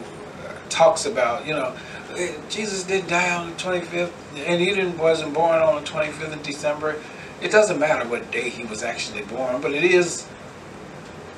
talks 0.69 1.05
about, 1.05 1.45
you 1.45 1.53
know, 1.53 1.75
eh, 2.15 2.33
Jesus 2.49 2.83
didn't 2.83 3.09
die 3.09 3.35
on 3.35 3.49
the 3.49 3.55
25th, 3.55 4.11
and 4.45 4.59
he 4.59 4.67
didn't 4.67 4.97
wasn't 4.97 5.33
born 5.33 5.59
on 5.59 5.83
the 5.83 5.89
25th 5.89 6.33
of 6.33 6.43
December. 6.43 6.95
It 7.41 7.51
doesn't 7.51 7.79
matter 7.79 8.07
what 8.07 8.31
day 8.31 8.49
he 8.49 8.63
was 8.63 8.83
actually 8.83 9.23
born, 9.23 9.61
but 9.61 9.73
it 9.73 9.83
is 9.83 10.27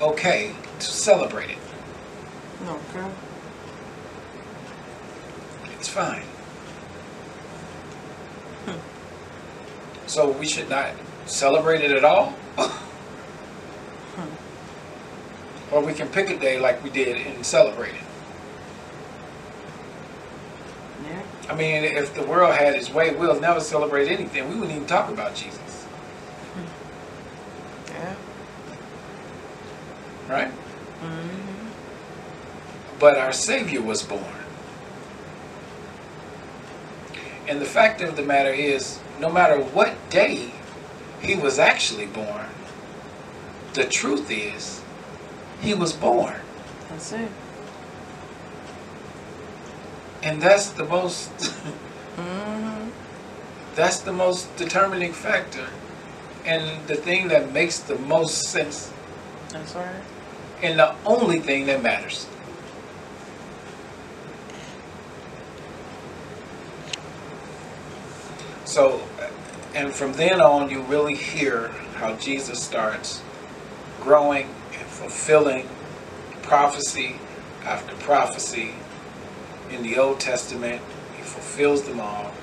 okay 0.01 0.53
to 0.79 0.85
celebrate 0.85 1.51
it. 1.51 1.57
Okay 2.67 3.09
fine. 5.93 6.23
Hmm. 8.65 8.79
So 10.07 10.31
we 10.31 10.47
should 10.47 10.67
not 10.67 10.89
celebrate 11.27 11.81
it 11.81 11.91
at 11.91 12.03
all? 12.03 12.31
hmm. 14.17 15.73
Or 15.73 15.85
we 15.85 15.93
can 15.93 16.07
pick 16.07 16.31
a 16.31 16.37
day 16.39 16.59
like 16.59 16.83
we 16.83 16.89
did 16.89 17.17
and 17.27 17.45
celebrate 17.45 17.93
it. 17.93 18.01
Yeah. 21.03 21.21
I 21.49 21.55
mean, 21.55 21.83
if 21.83 22.15
the 22.15 22.23
world 22.23 22.55
had 22.55 22.73
its 22.75 22.89
way, 22.91 23.13
we'll 23.13 23.39
never 23.39 23.59
celebrate 23.59 24.07
anything. 24.07 24.49
We 24.49 24.55
wouldn't 24.55 24.71
even 24.75 24.87
talk 24.87 25.11
about 25.11 25.35
Jesus. 25.35 25.83
Hmm. 26.53 26.65
Yeah. 27.91 28.15
Right? 30.27 30.51
Mm-hmm. 31.01 31.67
But 32.97 33.19
our 33.19 33.31
Savior 33.31 33.83
was 33.83 34.01
born. 34.01 34.42
And 37.47 37.59
the 37.61 37.65
fact 37.65 38.01
of 38.01 38.15
the 38.15 38.21
matter 38.23 38.51
is, 38.51 38.99
no 39.19 39.29
matter 39.29 39.59
what 39.59 39.93
day 40.09 40.51
he 41.21 41.35
was 41.35 41.59
actually 41.59 42.05
born, 42.05 42.47
the 43.73 43.85
truth 43.85 44.29
is, 44.31 44.81
he 45.61 45.73
was 45.73 45.93
born. 45.93 46.35
That's 46.89 47.11
it. 47.13 47.29
And 50.21 50.41
that's 50.41 50.69
the 50.69 50.85
most 50.85 51.31
Mm-hmm. 52.15 52.89
that's 53.75 54.01
the 54.01 54.13
most 54.13 54.55
determining 54.55 55.11
factor 55.13 55.65
and 56.45 56.85
the 56.87 56.93
thing 56.95 57.27
that 57.29 57.51
makes 57.51 57.79
the 57.79 57.97
most 57.97 58.43
sense 58.43 58.93
That's 59.49 59.73
right. 59.73 59.95
and 60.61 60.77
the 60.77 60.93
only 61.07 61.39
thing 61.39 61.65
that 61.65 61.81
matters. 61.81 62.27
So, 68.73 68.99
and 69.75 69.93
from 69.93 70.13
then 70.13 70.41
on, 70.41 70.71
you 70.71 70.81
really 70.81 71.13
hear 71.13 71.67
how 71.97 72.15
Jesus 72.15 72.59
starts 72.59 73.21
growing 74.01 74.47
and 74.71 74.87
fulfilling 74.87 75.69
prophecy 76.41 77.17
after 77.65 77.95
prophecy 77.97 78.71
in 79.69 79.83
the 79.83 79.99
Old 79.99 80.19
Testament. 80.19 80.81
He 81.15 81.21
fulfills 81.21 81.83
them 81.83 81.99
all. 81.99 82.33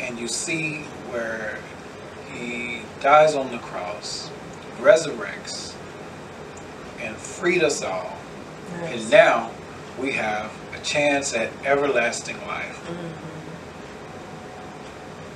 And 0.00 0.18
you 0.18 0.28
see 0.28 0.82
where 1.08 1.58
he 2.30 2.82
dies 3.00 3.34
on 3.34 3.50
the 3.50 3.58
cross, 3.60 4.30
resurrects, 4.80 5.74
and 7.00 7.16
freed 7.16 7.62
us 7.62 7.82
all. 7.82 8.18
And 8.82 9.10
now 9.10 9.50
we 9.98 10.12
have 10.12 10.52
a 10.78 10.84
chance 10.84 11.32
at 11.32 11.50
everlasting 11.64 12.36
life. 12.46 12.78
Mm-hmm. 12.86 13.27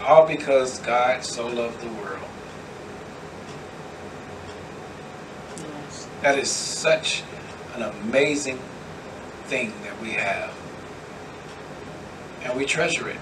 All 0.05 0.27
because 0.27 0.81
God 0.81 1.25
so 1.25 1.47
loved 1.47 1.81
the 1.81 1.89
world. 1.89 2.19
Yes. 5.59 6.09
That 6.23 6.39
is 6.39 6.51
such 6.51 7.23
an 7.75 7.83
amazing 7.83 8.59
thing 9.45 9.73
that 9.85 10.01
we 10.03 10.11
have. 10.11 10.53
And 12.43 12.57
we 12.57 12.67
treasure 12.67 13.09
it. 13.09 13.19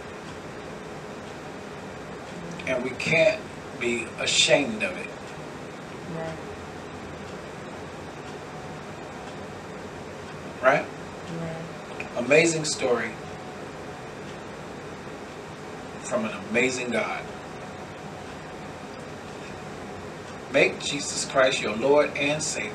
And 2.66 2.82
we 2.82 2.90
can't 2.90 3.40
be 3.78 4.06
ashamed 4.18 4.82
of 4.82 4.96
it. 4.96 5.08
Right. 6.16 6.36
Right? 10.62 10.86
Right. 11.40 12.06
Amazing 12.16 12.64
story 12.64 13.10
from 16.02 16.24
an 16.24 16.32
amazing 16.50 16.90
God. 16.90 17.22
Make 20.52 20.80
Jesus 20.80 21.24
Christ 21.26 21.62
your 21.62 21.76
Lord 21.76 22.10
and 22.16 22.42
Savior. 22.42 22.72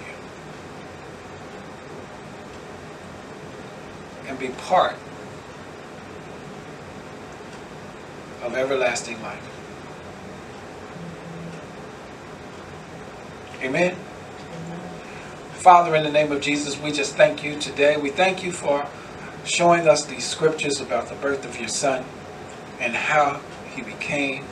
And 4.28 4.40
be 4.40 4.48
part 4.48 4.96
of 8.44 8.56
everlasting 8.56 9.22
life. 9.22 9.44
Amen. 13.62 13.96
Father, 15.56 15.96
in 15.96 16.04
the 16.04 16.12
name 16.12 16.32
of 16.32 16.42
Jesus, 16.42 16.80
we 16.80 16.92
just 16.92 17.16
thank 17.16 17.44
you 17.44 17.60
today. 17.60 17.98
We 17.98 18.10
thank 18.10 18.44
you 18.44 18.52
for 18.52 18.88
showing 19.44 19.88
us 19.88 20.06
these 20.06 20.24
scriptures 20.24 20.80
about 20.80 21.08
the 21.08 21.16
birth 21.16 21.44
of 21.46 21.60
your 21.60 21.68
Son 21.68 22.06
and 22.80 22.96
how 22.96 23.42
he 23.76 23.82
became 23.82 24.46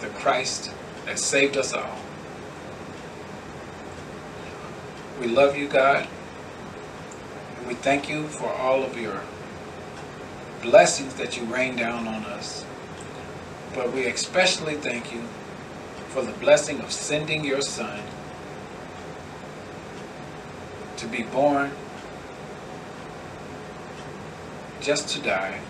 the 0.00 0.08
Christ 0.08 0.70
that 1.06 1.18
saved 1.18 1.56
us 1.56 1.72
all. 1.72 1.98
We 5.18 5.26
love 5.26 5.56
you, 5.56 5.68
God, 5.68 6.06
and 7.58 7.66
we 7.66 7.74
thank 7.74 8.08
you 8.08 8.26
for 8.28 8.48
all 8.48 8.82
of 8.82 8.98
your 8.98 9.22
blessings 10.62 11.14
that 11.14 11.36
you 11.36 11.44
rain 11.44 11.76
down 11.76 12.06
on 12.06 12.24
us. 12.24 12.64
But 13.74 13.92
we 13.92 14.06
especially 14.06 14.74
thank 14.74 15.12
you 15.12 15.22
for 16.08 16.22
the 16.22 16.32
blessing 16.32 16.80
of 16.80 16.92
sending 16.92 17.44
your 17.44 17.62
Son 17.62 18.00
to 20.96 21.06
be 21.06 21.22
born 21.22 21.70
just 24.80 25.08
to 25.10 25.20
die 25.22 25.60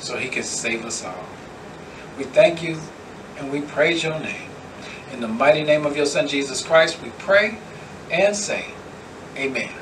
so 0.00 0.16
he 0.16 0.28
can 0.28 0.42
save 0.42 0.84
us 0.84 1.04
all. 1.04 1.24
We 2.18 2.24
thank 2.24 2.62
you 2.62 2.78
and 3.38 3.50
we 3.52 3.60
praise 3.62 4.02
your 4.02 4.18
name. 4.18 4.50
In 5.12 5.20
the 5.20 5.28
mighty 5.28 5.62
name 5.62 5.86
of 5.86 5.96
your 5.96 6.06
son 6.06 6.28
Jesus 6.28 6.64
Christ, 6.64 7.02
we 7.02 7.10
pray 7.18 7.58
and 8.10 8.34
say, 8.34 8.66
Amen. 9.36 9.72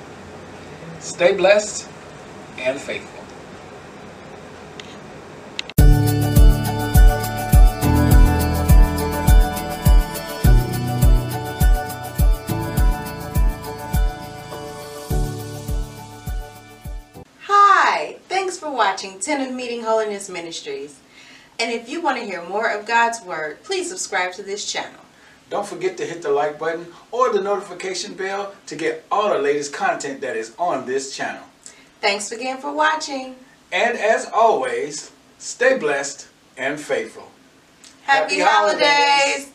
Stay 1.00 1.36
blessed 1.36 1.88
and 2.58 2.80
faithful. 2.80 3.17
Of 19.28 19.52
Meeting 19.52 19.82
Holiness 19.82 20.28
Ministries. 20.30 20.98
And 21.60 21.70
if 21.70 21.88
you 21.88 22.00
want 22.00 22.18
to 22.18 22.24
hear 22.24 22.42
more 22.42 22.70
of 22.70 22.86
God's 22.86 23.20
Word, 23.22 23.62
please 23.62 23.88
subscribe 23.90 24.32
to 24.34 24.42
this 24.42 24.70
channel. 24.70 25.00
Don't 25.50 25.66
forget 25.66 25.96
to 25.98 26.06
hit 26.06 26.22
the 26.22 26.30
like 26.30 26.58
button 26.58 26.86
or 27.10 27.30
the 27.32 27.40
notification 27.42 28.14
bell 28.14 28.54
to 28.66 28.76
get 28.76 29.04
all 29.10 29.30
the 29.30 29.38
latest 29.38 29.72
content 29.72 30.20
that 30.22 30.36
is 30.36 30.54
on 30.58 30.86
this 30.86 31.14
channel. 31.14 31.42
Thanks 32.00 32.32
again 32.32 32.58
for 32.58 32.72
watching. 32.72 33.36
And 33.70 33.98
as 33.98 34.28
always, 34.32 35.10
stay 35.38 35.76
blessed 35.78 36.28
and 36.56 36.80
faithful. 36.80 37.30
Happy, 38.04 38.38
Happy 38.38 38.50
holidays. 38.50 38.80
holidays. 38.86 39.52